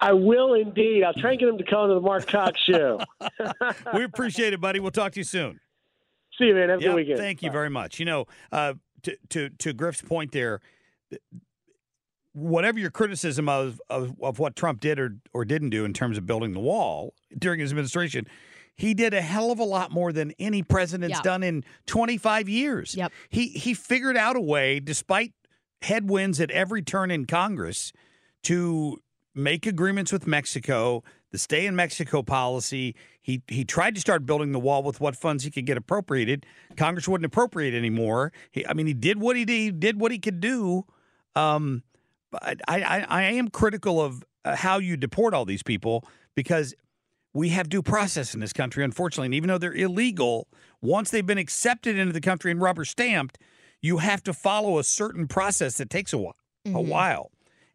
I 0.00 0.12
will 0.12 0.54
indeed. 0.54 1.02
I'll 1.04 1.12
try 1.14 1.30
and 1.32 1.40
get 1.40 1.48
him 1.48 1.58
to 1.58 1.64
come 1.64 1.88
to 1.88 1.94
the 1.94 2.00
Marc 2.00 2.26
Cox 2.26 2.60
show. 2.68 3.00
we 3.94 4.04
appreciate 4.04 4.52
it, 4.52 4.60
buddy. 4.60 4.80
We'll 4.80 4.90
talk 4.92 5.12
to 5.12 5.20
you 5.20 5.24
soon. 5.24 5.60
See 6.38 6.44
you, 6.46 6.54
man. 6.54 6.68
Have 6.68 6.78
a 6.78 6.82
Yep, 6.82 6.90
good 6.90 6.96
weekend. 6.96 7.18
Thank 7.18 7.42
you 7.42 7.50
very 7.50 7.70
much. 7.70 7.98
You 7.98 8.04
know, 8.06 8.26
uh, 8.52 8.74
to, 9.02 9.16
to 9.30 9.48
to 9.50 9.72
Griff's 9.72 10.02
point 10.02 10.32
there, 10.32 10.60
whatever 12.32 12.78
your 12.78 12.90
criticism 12.90 13.48
of, 13.48 13.80
of 13.90 14.14
of 14.22 14.38
what 14.38 14.54
Trump 14.56 14.80
did 14.80 14.98
or 14.98 15.16
or 15.32 15.44
didn't 15.44 15.70
do 15.70 15.84
in 15.84 15.92
terms 15.92 16.16
of 16.18 16.26
building 16.26 16.52
the 16.52 16.60
wall 16.60 17.14
during 17.36 17.60
his 17.60 17.70
administration, 17.72 18.26
he 18.76 18.94
did 18.94 19.14
a 19.14 19.20
hell 19.20 19.50
of 19.50 19.58
a 19.58 19.64
lot 19.64 19.90
more 19.90 20.12
than 20.12 20.32
any 20.38 20.62
president's 20.62 21.18
Yeah. 21.18 21.22
done 21.22 21.42
in 21.42 21.64
25 21.86 22.48
years. 22.48 22.94
Yep. 22.94 23.12
He 23.30 23.48
he 23.48 23.74
figured 23.74 24.16
out 24.16 24.36
a 24.36 24.40
way, 24.40 24.78
despite 24.80 25.32
headwinds 25.82 26.40
at 26.40 26.50
every 26.50 26.82
turn 26.82 27.10
in 27.10 27.24
Congress, 27.24 27.92
to 28.44 29.00
make 29.34 29.66
agreements 29.66 30.12
with 30.12 30.26
Mexico, 30.26 31.02
the 31.30 31.38
stay 31.38 31.66
in 31.66 31.76
Mexico 31.76 32.22
policy. 32.22 32.94
He 33.20 33.42
he 33.48 33.64
tried 33.64 33.94
to 33.94 34.00
start 34.00 34.24
building 34.26 34.52
the 34.52 34.58
wall 34.58 34.82
with 34.82 35.00
what 35.00 35.14
funds 35.16 35.44
he 35.44 35.50
could 35.50 35.66
get 35.66 35.76
appropriated. 35.76 36.46
Congress 36.76 37.06
wouldn't 37.06 37.26
appropriate 37.26 37.74
anymore. 37.74 38.32
He, 38.50 38.66
I 38.66 38.72
mean, 38.74 38.86
he 38.86 38.94
did 38.94 39.20
what 39.20 39.36
he 39.36 39.44
did, 39.44 39.58
he 39.58 39.70
did 39.70 40.00
what 40.00 40.12
he 40.12 40.18
could 40.18 40.40
do. 40.40 40.84
Um, 41.36 41.82
but 42.30 42.60
I, 42.66 42.82
I 42.82 43.06
I 43.08 43.22
am 43.22 43.48
critical 43.48 44.00
of 44.00 44.24
uh, 44.44 44.56
how 44.56 44.78
you 44.78 44.96
deport 44.96 45.34
all 45.34 45.44
these 45.44 45.62
people 45.62 46.04
because 46.34 46.74
we 47.34 47.50
have 47.50 47.68
due 47.68 47.82
process 47.82 48.34
in 48.34 48.40
this 48.40 48.52
country, 48.52 48.82
unfortunately. 48.82 49.26
And 49.26 49.34
even 49.34 49.48
though 49.48 49.58
they're 49.58 49.72
illegal, 49.74 50.48
once 50.80 51.10
they've 51.10 51.26
been 51.26 51.38
accepted 51.38 51.96
into 51.98 52.12
the 52.12 52.20
country 52.20 52.50
and 52.50 52.60
rubber 52.60 52.84
stamped, 52.84 53.38
you 53.82 53.98
have 53.98 54.22
to 54.24 54.32
follow 54.32 54.78
a 54.78 54.84
certain 54.84 55.28
process 55.28 55.76
that 55.76 55.90
takes 55.90 56.12
a 56.12 56.18
while. 56.18 56.36
A 56.66 56.70
Mhm. 56.70 56.86
while. 56.88 57.30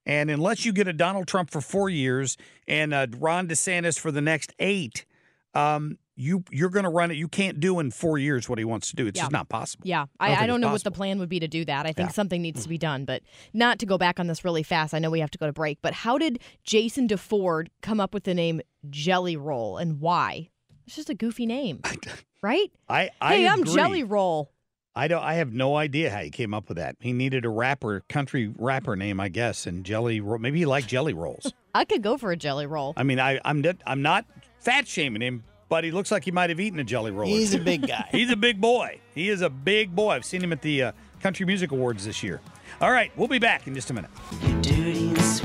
And 0.06 0.30
unless 0.30 0.66
you 0.66 0.74
get 0.74 0.88
a 0.88 0.94
Donald 0.94 1.28
Trump 1.28 1.50
for 1.50 1.62
four 1.62 1.90
years 1.90 2.38
and 2.68 2.94
a 2.94 3.08
Ron 3.18 3.48
DeSantis 3.48 3.98
for 4.00 4.12
the 4.12 4.22
next 4.22 4.54
eight, 4.60 5.06
um, 5.54 5.98
you 6.16 6.44
you're 6.52 6.70
going 6.70 6.84
to 6.84 6.90
run 6.90 7.10
it. 7.10 7.16
You 7.18 7.28
can't 7.28 7.60
do 7.60 7.80
in 7.80 7.90
four 7.90 8.18
years 8.20 8.48
what 8.48 8.60
he 8.60 8.66
wants 8.66 8.90
to 8.92 8.96
do. 8.96 9.08
It's 9.08 9.18
Yeah. 9.18 9.24
just 9.24 9.32
not 9.32 9.50
possible. 9.50 9.84
Yeah, 9.88 10.02
don't 10.02 10.10
I, 10.20 10.44
I 10.44 10.48
don't 10.48 10.62
know 10.62 10.72
what 10.72 10.84
the 10.84 10.92
plan 10.92 11.18
would 11.20 11.30
be 11.30 11.40
to 11.40 11.48
do 11.48 11.66
that. 11.66 11.86
I 11.88 11.94
think 11.94 12.10
Yeah. 12.10 12.14
Something 12.14 12.42
needs 12.42 12.64
to 12.64 12.70
be 12.70 12.78
done, 12.78 13.06
but 13.06 13.24
not 13.54 13.80
to 13.80 13.86
go 13.86 13.98
back 13.98 14.20
on 14.20 14.28
this 14.28 14.46
really 14.46 14.62
fast. 14.62 14.94
I 14.94 15.00
know 15.00 15.10
we 15.10 15.22
have 15.22 15.32
to 15.32 15.38
go 15.40 15.48
to 15.48 15.54
break, 15.54 15.80
but 15.82 15.94
how 15.94 16.18
did 16.20 16.40
Jason 16.64 17.08
DeFord 17.08 17.68
come 17.82 18.00
up 18.00 18.14
with 18.14 18.26
the 18.26 18.34
name 18.36 18.62
Jelly 18.90 19.36
Roll 19.38 19.78
and 19.78 20.00
why? 20.00 20.50
It's 20.86 20.96
just 20.96 21.10
a 21.10 21.16
goofy 21.16 21.46
name, 21.48 21.80
right? 22.44 22.72
I 22.90 23.10
I 23.20 23.38
hey, 23.38 23.48
I'm. 23.48 23.64
Jelly 23.64 24.04
Roll. 24.04 24.52
I 24.96 25.08
don't. 25.08 25.24
I 25.24 25.36
have 25.36 25.52
no 25.54 25.76
idea 25.76 26.12
how 26.12 26.20
he 26.20 26.30
came 26.30 26.54
up 26.54 26.68
with 26.70 26.78
that. 26.78 26.96
He 27.00 27.14
needed 27.14 27.46
a 27.46 27.50
rapper, 27.50 28.02
country 28.10 28.54
rapper 28.58 28.96
name, 28.96 29.20
I 29.20 29.30
guess, 29.30 29.66
and 29.66 29.84
jelly. 29.84 30.20
Ro- 30.22 30.38
Maybe 30.38 30.60
he 30.60 30.66
liked 30.66 30.88
jelly 30.88 31.14
rolls. 31.14 31.52
I 31.76 31.86
could 31.86 32.04
go 32.04 32.18
for 32.18 32.32
a 32.32 32.36
Jelly 32.38 32.68
Roll. 32.68 32.94
I 32.96 33.02
mean, 33.02 33.20
I, 33.20 33.40
I'm 33.44 33.62
not, 33.62 33.78
I'm 33.88 34.04
not 34.04 34.26
fat 34.60 34.88
shaming 34.88 35.24
him, 35.24 35.44
but 35.70 35.84
he 35.84 35.90
looks 35.90 36.12
like 36.12 36.24
he 36.24 36.30
might 36.30 36.52
have 36.52 36.60
eaten 36.60 36.78
a 36.80 36.84
jelly 36.84 37.10
roll. 37.10 37.28
He's 37.28 37.56
a 37.56 37.60
big 37.60 37.88
guy. 37.88 38.08
He's 38.12 38.30
a 38.30 38.36
big 38.36 38.62
boy. 38.62 39.00
He 39.16 39.30
is 39.30 39.42
a 39.42 39.50
big 39.50 39.96
boy. 39.96 40.12
I've 40.12 40.26
seen 40.26 40.44
him 40.44 40.52
at 40.54 40.62
the 40.62 40.84
uh, 40.84 40.92
Country 41.20 41.48
Music 41.48 41.72
Awards 41.72 42.06
this 42.06 42.22
year. 42.22 42.42
All 42.80 42.92
right, 42.92 43.12
we'll 43.18 43.28
be 43.28 43.40
back 43.40 43.66
in 43.66 43.74
just 43.74 43.90
a 43.90 43.94
minute. 43.96 44.12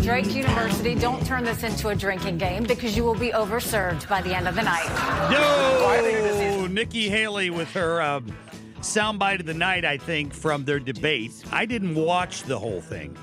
Drake 0.02 0.34
University, 0.34 0.94
don't 0.94 1.24
turn 1.26 1.44
this 1.44 1.62
into 1.62 1.88
a 1.88 1.94
drinking 1.94 2.36
game 2.36 2.64
because 2.64 2.94
you 2.94 3.04
will 3.04 3.14
be 3.14 3.30
overserved 3.30 4.06
by 4.08 4.20
the 4.20 4.34
end 4.36 4.46
of 4.48 4.54
the 4.54 4.62
night. 4.62 4.84
Yo, 5.32 6.66
Nikki 6.66 7.08
Haley 7.08 7.48
with 7.48 7.70
her 7.72 8.02
um, 8.02 8.26
soundbite 8.80 9.40
of 9.40 9.46
the 9.46 9.54
night, 9.54 9.84
I 9.84 9.98
think, 9.98 10.32
from 10.32 10.64
their 10.64 10.78
debate. 10.78 11.32
I 11.52 11.66
didn't 11.66 11.94
watch 11.94 12.42
the 12.44 12.58
whole 12.58 12.80
thing. 12.80 13.16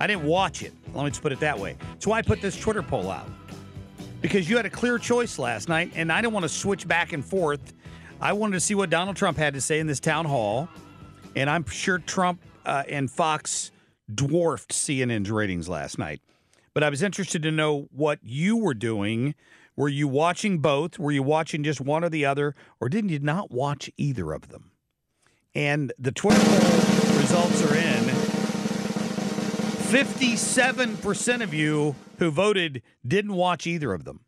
I 0.00 0.06
didn't 0.06 0.24
watch 0.24 0.62
it. 0.62 0.72
Let 0.94 1.04
me 1.04 1.10
just 1.10 1.22
put 1.22 1.32
it 1.32 1.40
that 1.40 1.58
way. 1.58 1.76
That's 1.92 2.06
why 2.06 2.18
I 2.18 2.22
put 2.22 2.40
this 2.40 2.58
Twitter 2.58 2.82
poll 2.82 3.10
out. 3.10 3.28
Because 4.20 4.48
you 4.48 4.56
had 4.56 4.66
a 4.66 4.70
clear 4.70 4.98
choice 4.98 5.38
last 5.38 5.68
night, 5.68 5.92
and 5.94 6.12
I 6.12 6.20
didn't 6.20 6.32
want 6.32 6.44
to 6.44 6.48
switch 6.48 6.86
back 6.86 7.12
and 7.12 7.24
forth. 7.24 7.72
I 8.20 8.32
wanted 8.32 8.54
to 8.54 8.60
see 8.60 8.74
what 8.74 8.90
Donald 8.90 9.16
Trump 9.16 9.38
had 9.38 9.54
to 9.54 9.60
say 9.60 9.80
in 9.80 9.86
this 9.86 10.00
town 10.00 10.24
hall. 10.24 10.68
And 11.34 11.48
I'm 11.48 11.64
sure 11.66 11.98
Trump 11.98 12.40
uh, 12.66 12.84
and 12.88 13.10
Fox 13.10 13.70
dwarfed 14.12 14.72
CNN's 14.72 15.30
ratings 15.30 15.68
last 15.68 15.98
night. 15.98 16.20
But 16.74 16.82
I 16.82 16.90
was 16.90 17.02
interested 17.02 17.42
to 17.42 17.50
know 17.50 17.88
what 17.90 18.18
you 18.22 18.56
were 18.56 18.74
doing. 18.74 19.34
Were 19.76 19.88
you 19.88 20.08
watching 20.08 20.58
both? 20.58 20.98
Were 20.98 21.12
you 21.12 21.22
watching 21.22 21.62
just 21.62 21.80
one 21.80 22.04
or 22.04 22.08
the 22.08 22.24
other? 22.24 22.54
Or 22.80 22.88
didn't 22.88 23.10
you 23.10 23.18
not 23.20 23.50
watch 23.50 23.90
either 23.96 24.32
of 24.32 24.48
them? 24.48 24.71
And 25.54 25.92
the 25.98 26.12
Twitter 26.12 26.40
poll 26.40 27.18
results 27.18 27.62
are 27.62 27.76
in. 27.76 28.04
57% 29.92 31.42
of 31.42 31.52
you 31.52 31.94
who 32.18 32.30
voted 32.30 32.82
didn't 33.06 33.34
watch 33.34 33.66
either 33.66 33.92
of 33.92 34.04
them. 34.04 34.20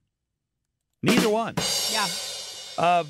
Neither 1.03 1.29
one. 1.29 1.55
Yeah. 1.91 2.07
Uh, 2.77 3.05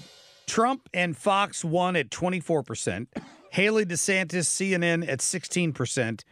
Trump 0.46 0.88
and 0.94 1.16
Fox 1.16 1.64
won 1.64 1.96
at 1.96 2.10
24%. 2.10 3.08
Haley 3.50 3.84
DeSantis, 3.86 4.46
CNN 4.46 5.08
at 5.08 5.18
16%. 5.20 6.22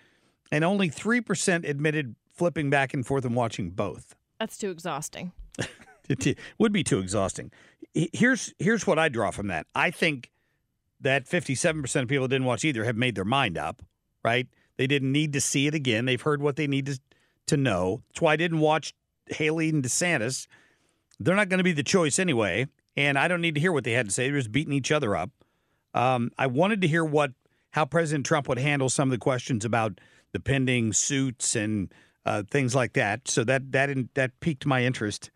And 0.52 0.64
only 0.64 0.90
3% 0.90 1.68
admitted 1.68 2.14
flipping 2.32 2.70
back 2.70 2.94
and 2.94 3.06
forth 3.06 3.24
and 3.24 3.34
watching 3.34 3.70
both. 3.70 4.14
That's 4.38 4.58
too 4.58 4.70
exhausting. 4.70 5.32
It 6.08 6.36
would 6.58 6.72
be 6.72 6.82
too 6.82 6.98
exhausting. 6.98 7.52
Here's 7.94 8.52
here's 8.58 8.86
what 8.88 8.98
I 8.98 9.08
draw 9.08 9.30
from 9.30 9.46
that. 9.46 9.66
I 9.72 9.92
think 9.92 10.31
that 11.02 11.26
57% 11.26 12.02
of 12.02 12.08
people 12.08 12.28
didn't 12.28 12.46
watch 12.46 12.64
either 12.64 12.84
have 12.84 12.96
made 12.96 13.14
their 13.14 13.24
mind 13.24 13.58
up, 13.58 13.82
right? 14.24 14.48
They 14.76 14.86
didn't 14.86 15.12
need 15.12 15.32
to 15.34 15.40
see 15.40 15.66
it 15.66 15.74
again. 15.74 16.06
They've 16.06 16.20
heard 16.20 16.42
what 16.42 16.56
they 16.56 16.66
need 16.66 16.86
to, 16.86 17.00
to 17.48 17.56
know. 17.56 18.02
That's 18.08 18.22
why 18.22 18.32
I 18.32 18.36
didn't 18.36 18.60
watch 18.60 18.94
Haley 19.26 19.68
and 19.68 19.82
DeSantis. 19.82 20.46
They're 21.20 21.36
not 21.36 21.48
going 21.48 21.58
to 21.58 21.64
be 21.64 21.72
the 21.72 21.82
choice 21.82 22.18
anyway, 22.18 22.66
and 22.96 23.18
I 23.18 23.28
don't 23.28 23.40
need 23.40 23.54
to 23.54 23.60
hear 23.60 23.72
what 23.72 23.84
they 23.84 23.92
had 23.92 24.06
to 24.06 24.12
say. 24.12 24.28
They're 24.28 24.38
just 24.38 24.52
beating 24.52 24.72
each 24.72 24.90
other 24.90 25.14
up. 25.14 25.30
Um, 25.94 26.30
I 26.38 26.46
wanted 26.46 26.80
to 26.82 26.88
hear 26.88 27.04
what 27.04 27.32
how 27.72 27.84
President 27.84 28.26
Trump 28.26 28.48
would 28.48 28.58
handle 28.58 28.88
some 28.88 29.08
of 29.08 29.12
the 29.12 29.18
questions 29.18 29.64
about 29.64 29.98
the 30.32 30.40
pending 30.40 30.92
suits 30.92 31.56
and 31.56 31.92
uh, 32.24 32.42
things 32.50 32.74
like 32.74 32.94
that. 32.94 33.28
So 33.28 33.44
that 33.44 33.72
that 33.72 33.90
that 34.14 34.40
piqued 34.40 34.66
my 34.66 34.84
interest. 34.84 35.30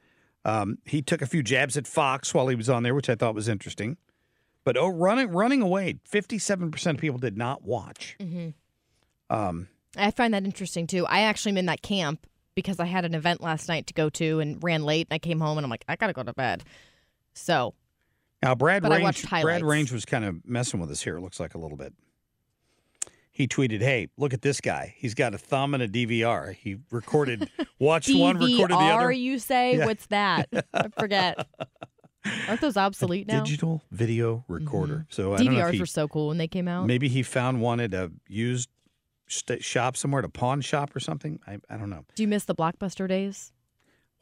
Um, 0.44 0.79
he 0.85 1.02
took 1.02 1.22
a 1.22 1.26
few 1.26 1.42
jabs 1.42 1.76
at 1.76 1.87
Fox 1.87 2.33
while 2.33 2.48
he 2.48 2.55
was 2.55 2.70
on 2.70 2.85
there, 2.85 2.94
which 2.94 3.11
I 3.11 3.16
thought 3.16 3.35
was 3.35 3.48
interesting. 3.48 3.96
But 4.66 4.76
oh, 4.76 4.88
running 4.88 5.29
running 5.31 5.62
away, 5.62 6.00
fifty 6.02 6.38
seven 6.38 6.72
percent 6.72 6.98
of 6.98 7.00
people 7.00 7.18
did 7.18 7.38
not 7.38 7.62
watch. 7.62 8.16
hmm 8.20 8.48
Um, 9.31 9.68
I 9.96 10.11
find 10.11 10.35
that 10.35 10.44
interesting 10.44 10.88
too. 10.88 11.07
I 11.07 11.20
actually 11.20 11.52
am 11.52 11.59
in 11.59 11.66
that 11.66 11.83
camp 11.83 12.26
because 12.57 12.81
I 12.81 12.87
had 12.87 13.05
an 13.05 13.14
event 13.14 13.40
last 13.40 13.68
night 13.68 13.87
to 13.87 13.94
go 13.94 14.11
to 14.11 14.40
and 14.40 14.61
ran 14.61 14.83
late, 14.83 15.07
and 15.09 15.14
I 15.14 15.20
came 15.20 15.38
home 15.38 15.57
and 15.57 15.64
I'm 15.64 15.70
like, 15.70 15.85
I 15.88 15.94
gotta 15.94 16.12
go 16.12 16.24
to 16.24 16.33
bed. 16.33 16.64
So 17.33 17.74
now 18.42 18.57
Brad 18.57 18.83
But 18.83 18.90
I 18.90 18.96
Range, 18.96 19.31
Brad. 19.31 19.62
Range 19.62 19.92
was 19.92 20.05
kind 20.05 20.24
of 20.24 20.44
messing 20.44 20.81
with 20.81 20.90
us 20.90 21.00
here. 21.00 21.16
It 21.16 21.20
looks 21.20 21.38
like 21.38 21.55
a 21.55 21.59
little 21.59 21.76
bit. 21.76 21.94
He 23.31 23.46
tweeted, 23.46 23.83
"Hey, 23.83 24.09
look 24.16 24.35
at 24.35 24.42
this 24.42 24.61
guy. 24.61 24.96
He's 24.96 25.14
got 25.14 25.33
a 25.33 25.38
thumb 25.38 25.74
and 25.74 25.83
a 25.83 25.88
DVR. 25.88 26.55
He 26.57 26.79
recorded, 26.90 27.48
watched 27.79 28.12
one, 28.12 28.37
recorded 28.37 28.74
the 28.74 28.81
other. 28.81 29.12
You 29.12 29.38
say? 29.38 29.76
Yeah. 29.76 29.87
What's 29.87 30.07
that? 30.07 30.48
I 30.74 30.88
forget. 30.98 31.46
Aren't 32.49 32.61
those 32.61 32.77
obsolete 32.77 33.27
now? 33.27 33.43
Digital 33.43 33.83
video 33.91 34.45
recorder. 34.49 35.07
So 35.09 35.35
I 35.35 35.39
don't 35.39 35.47
know 35.55 35.61
if 35.61 35.67
DVRs 35.67 35.73
he, 35.73 35.81
were 35.81 35.87
so 35.87 36.09
cool 36.09 36.29
when 36.29 36.39
they 36.39 36.49
came 36.49 36.69
out. 36.69 36.87
maybe 36.87 37.09
he 37.09 37.23
found 37.23 37.61
one 37.61 37.81
at 37.81 37.93
a 37.95 38.11
used 38.29 38.69
st- 39.29 39.62
shop 39.65 39.97
somewhere, 39.97 40.21
at 40.21 40.25
a 40.25 40.29
pawn 40.31 40.61
shop 40.61 40.95
or 40.95 41.01
something. 41.01 41.41
I, 41.47 41.59
I 41.71 41.77
don't 41.77 41.91
know. 41.91 42.05
Do 42.15 42.23
you 42.23 42.29
miss 42.29 42.45
the 42.45 42.55
Blockbuster 42.55 43.09
days? 43.09 43.53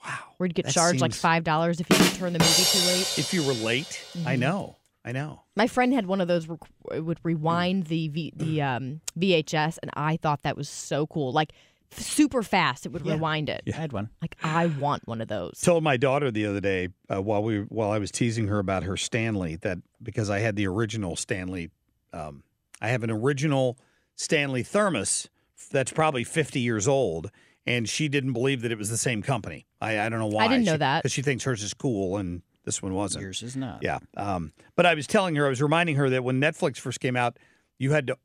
Wow. 0.04 0.18
Where 0.36 0.46
you'd 0.46 0.54
get 0.54 0.68
charged 0.68 1.00
like 1.00 1.12
$5 1.12 1.80
if 1.80 1.88
you 1.90 2.04
return 2.04 2.32
the 2.34 2.38
movie 2.38 2.62
too 2.64 2.86
late? 2.86 3.18
If 3.18 3.32
you 3.32 3.42
were 3.44 3.54
late, 3.54 4.04
I 4.26 4.36
Mhm. 4.36 4.38
know. 4.40 4.76
I 5.06 5.12
know. 5.12 5.42
My 5.54 5.66
friend 5.66 5.92
had 5.92 6.06
one 6.06 6.22
of 6.22 6.28
those 6.28 6.48
rec- 6.48 6.60
it 6.92 7.00
would 7.00 7.20
rewind 7.22 7.84
the 7.88 8.08
v- 8.08 8.32
the 8.34 8.62
um, 8.62 9.00
VHS, 9.18 9.78
and 9.82 9.90
I 9.94 10.16
thought 10.16 10.42
that 10.44 10.56
was 10.56 10.66
so 10.68 11.06
cool. 11.06 11.30
Like 11.30 11.52
super 11.96 12.42
fast, 12.42 12.86
it 12.86 12.92
would 12.92 13.06
rewind 13.06 13.48
it. 13.48 13.62
Yeah. 13.66 13.76
I 13.76 13.80
had 13.80 13.92
one. 13.92 14.10
Like 14.22 14.36
I 14.42 14.66
want 14.66 15.06
one 15.06 15.20
of 15.20 15.28
those. 15.28 15.60
Told 15.60 15.82
my 15.84 15.96
daughter 15.96 16.30
the 16.30 16.46
other 16.46 16.60
day 16.60 16.88
uh, 17.12 17.20
while 17.22 17.42
we 17.42 17.60
while 17.60 17.90
I 17.90 17.98
was 17.98 18.10
teasing 18.10 18.48
her 18.48 18.58
about 18.58 18.82
her 18.84 18.96
Stanley 18.96 19.56
that 19.56 19.78
because 20.02 20.30
I 20.30 20.40
had 20.40 20.56
the 20.56 20.66
original 20.66 21.16
Stanley, 21.16 21.70
um, 22.12 22.42
I 22.80 22.88
have 22.88 23.02
an 23.02 23.10
original 23.10 23.78
Stanley 24.16 24.62
thermos 24.62 25.28
that's 25.70 25.92
probably 25.92 26.24
50 26.24 26.60
years 26.60 26.86
old, 26.86 27.30
and 27.66 27.88
she 27.88 28.08
didn't 28.08 28.32
believe 28.32 28.62
that 28.62 28.72
it 28.72 28.78
was 28.78 28.90
the 28.90 28.98
same 28.98 29.22
company. 29.22 29.66
I, 29.80 30.00
I 30.00 30.08
don't 30.08 30.18
know 30.18 30.26
why. 30.26 30.44
I 30.44 30.48
didn't 30.48 30.64
know 30.64 30.76
that. 30.76 31.02
because 31.02 31.12
she 31.12 31.22
thinks 31.22 31.44
hers 31.44 31.62
is 31.62 31.74
cool 31.74 32.16
and 32.16 32.42
this 32.64 32.82
one 32.82 32.94
wasn't. 32.94 33.22
Yours 33.22 33.42
is 33.42 33.56
not. 33.56 33.82
Yeah. 33.82 33.98
Um, 34.16 34.52
but 34.76 34.86
I 34.86 34.94
was 34.94 35.06
telling 35.06 35.34
her, 35.36 35.46
I 35.46 35.48
was 35.50 35.62
reminding 35.62 35.96
her 35.96 36.10
that 36.10 36.24
when 36.24 36.40
Netflix 36.40 36.78
first 36.78 37.00
came 37.00 37.16
out, 37.16 37.38
you 37.78 37.92
had 37.92 38.06
to 38.08 38.18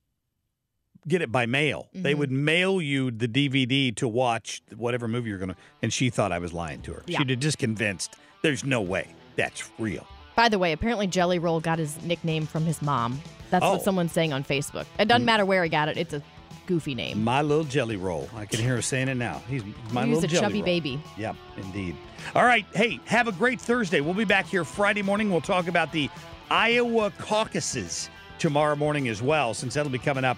get 1.10 1.22
it 1.22 1.32
by 1.32 1.46
mail. 1.46 1.88
They 1.94 2.12
Mm-hmm. 2.12 2.20
would 2.20 2.32
mail 2.32 2.82
you 2.82 3.12
the 3.12 3.28
DVD 3.28 3.96
to 3.98 4.08
watch 4.08 4.62
whatever 4.78 5.08
movie 5.08 5.30
you're 5.30 5.40
going 5.40 5.50
to. 5.50 5.56
And 5.82 5.92
she 5.92 6.10
thought 6.10 6.32
I 6.32 6.40
was 6.40 6.54
lying 6.54 6.82
to 6.84 6.94
her. 6.94 7.04
Yeah. 7.08 7.20
She'd 7.20 7.40
just 7.42 7.58
convinced 7.58 8.16
there's 8.42 8.64
no 8.64 8.82
way 8.82 9.08
that's 9.36 9.70
real. 9.80 10.06
By 10.36 10.48
the 10.48 10.58
way, 10.60 10.72
apparently 10.72 11.08
Jelly 11.08 11.38
Roll 11.40 11.60
got 11.60 11.80
his 11.80 12.02
nickname 12.04 12.46
from 12.46 12.64
his 12.66 12.82
mom. 12.82 13.22
That's 13.50 13.66
Oh. 13.66 13.74
what 13.74 13.82
someone's 13.82 14.12
saying 14.14 14.32
on 14.32 14.44
Facebook. 14.44 14.86
It 14.98 15.08
doesn't 15.10 15.26
matter 15.26 15.46
where 15.46 15.64
he 15.64 15.70
got 15.70 15.90
it. 15.90 15.98
It's 15.98 16.14
a 16.14 16.22
goofy 16.68 16.94
name. 16.96 17.24
My 17.24 17.42
little 17.42 17.64
jelly 17.64 17.96
roll. 17.98 18.30
I 18.36 18.46
can 18.46 18.60
hear 18.60 18.76
her 18.76 18.82
saying 18.82 19.08
it 19.10 19.16
now. 19.16 19.42
He's 19.50 19.64
my 19.92 20.06
He 20.06 20.14
little 20.14 20.24
a 20.24 20.28
jelly 20.28 20.42
chubby 20.42 20.60
roll. 20.60 20.66
baby. 20.66 21.02
Yep, 21.18 21.36
indeed. 21.58 21.96
All 22.36 22.46
right. 22.46 22.64
Hey, 22.76 23.00
have 23.06 23.28
a 23.28 23.32
great 23.32 23.60
Thursday. 23.60 24.02
We'll 24.02 24.14
be 24.14 24.24
back 24.24 24.46
here 24.46 24.64
Friday 24.64 25.02
morning. 25.02 25.32
We'll 25.32 25.42
talk 25.42 25.68
about 25.68 25.92
the 25.92 26.10
Iowa 26.52 27.12
caucuses 27.18 28.10
tomorrow 28.38 28.76
morning 28.76 29.08
as 29.10 29.22
well, 29.22 29.54
since 29.54 29.74
that'll 29.74 29.92
be 29.92 29.98
coming 30.00 30.24
up 30.24 30.38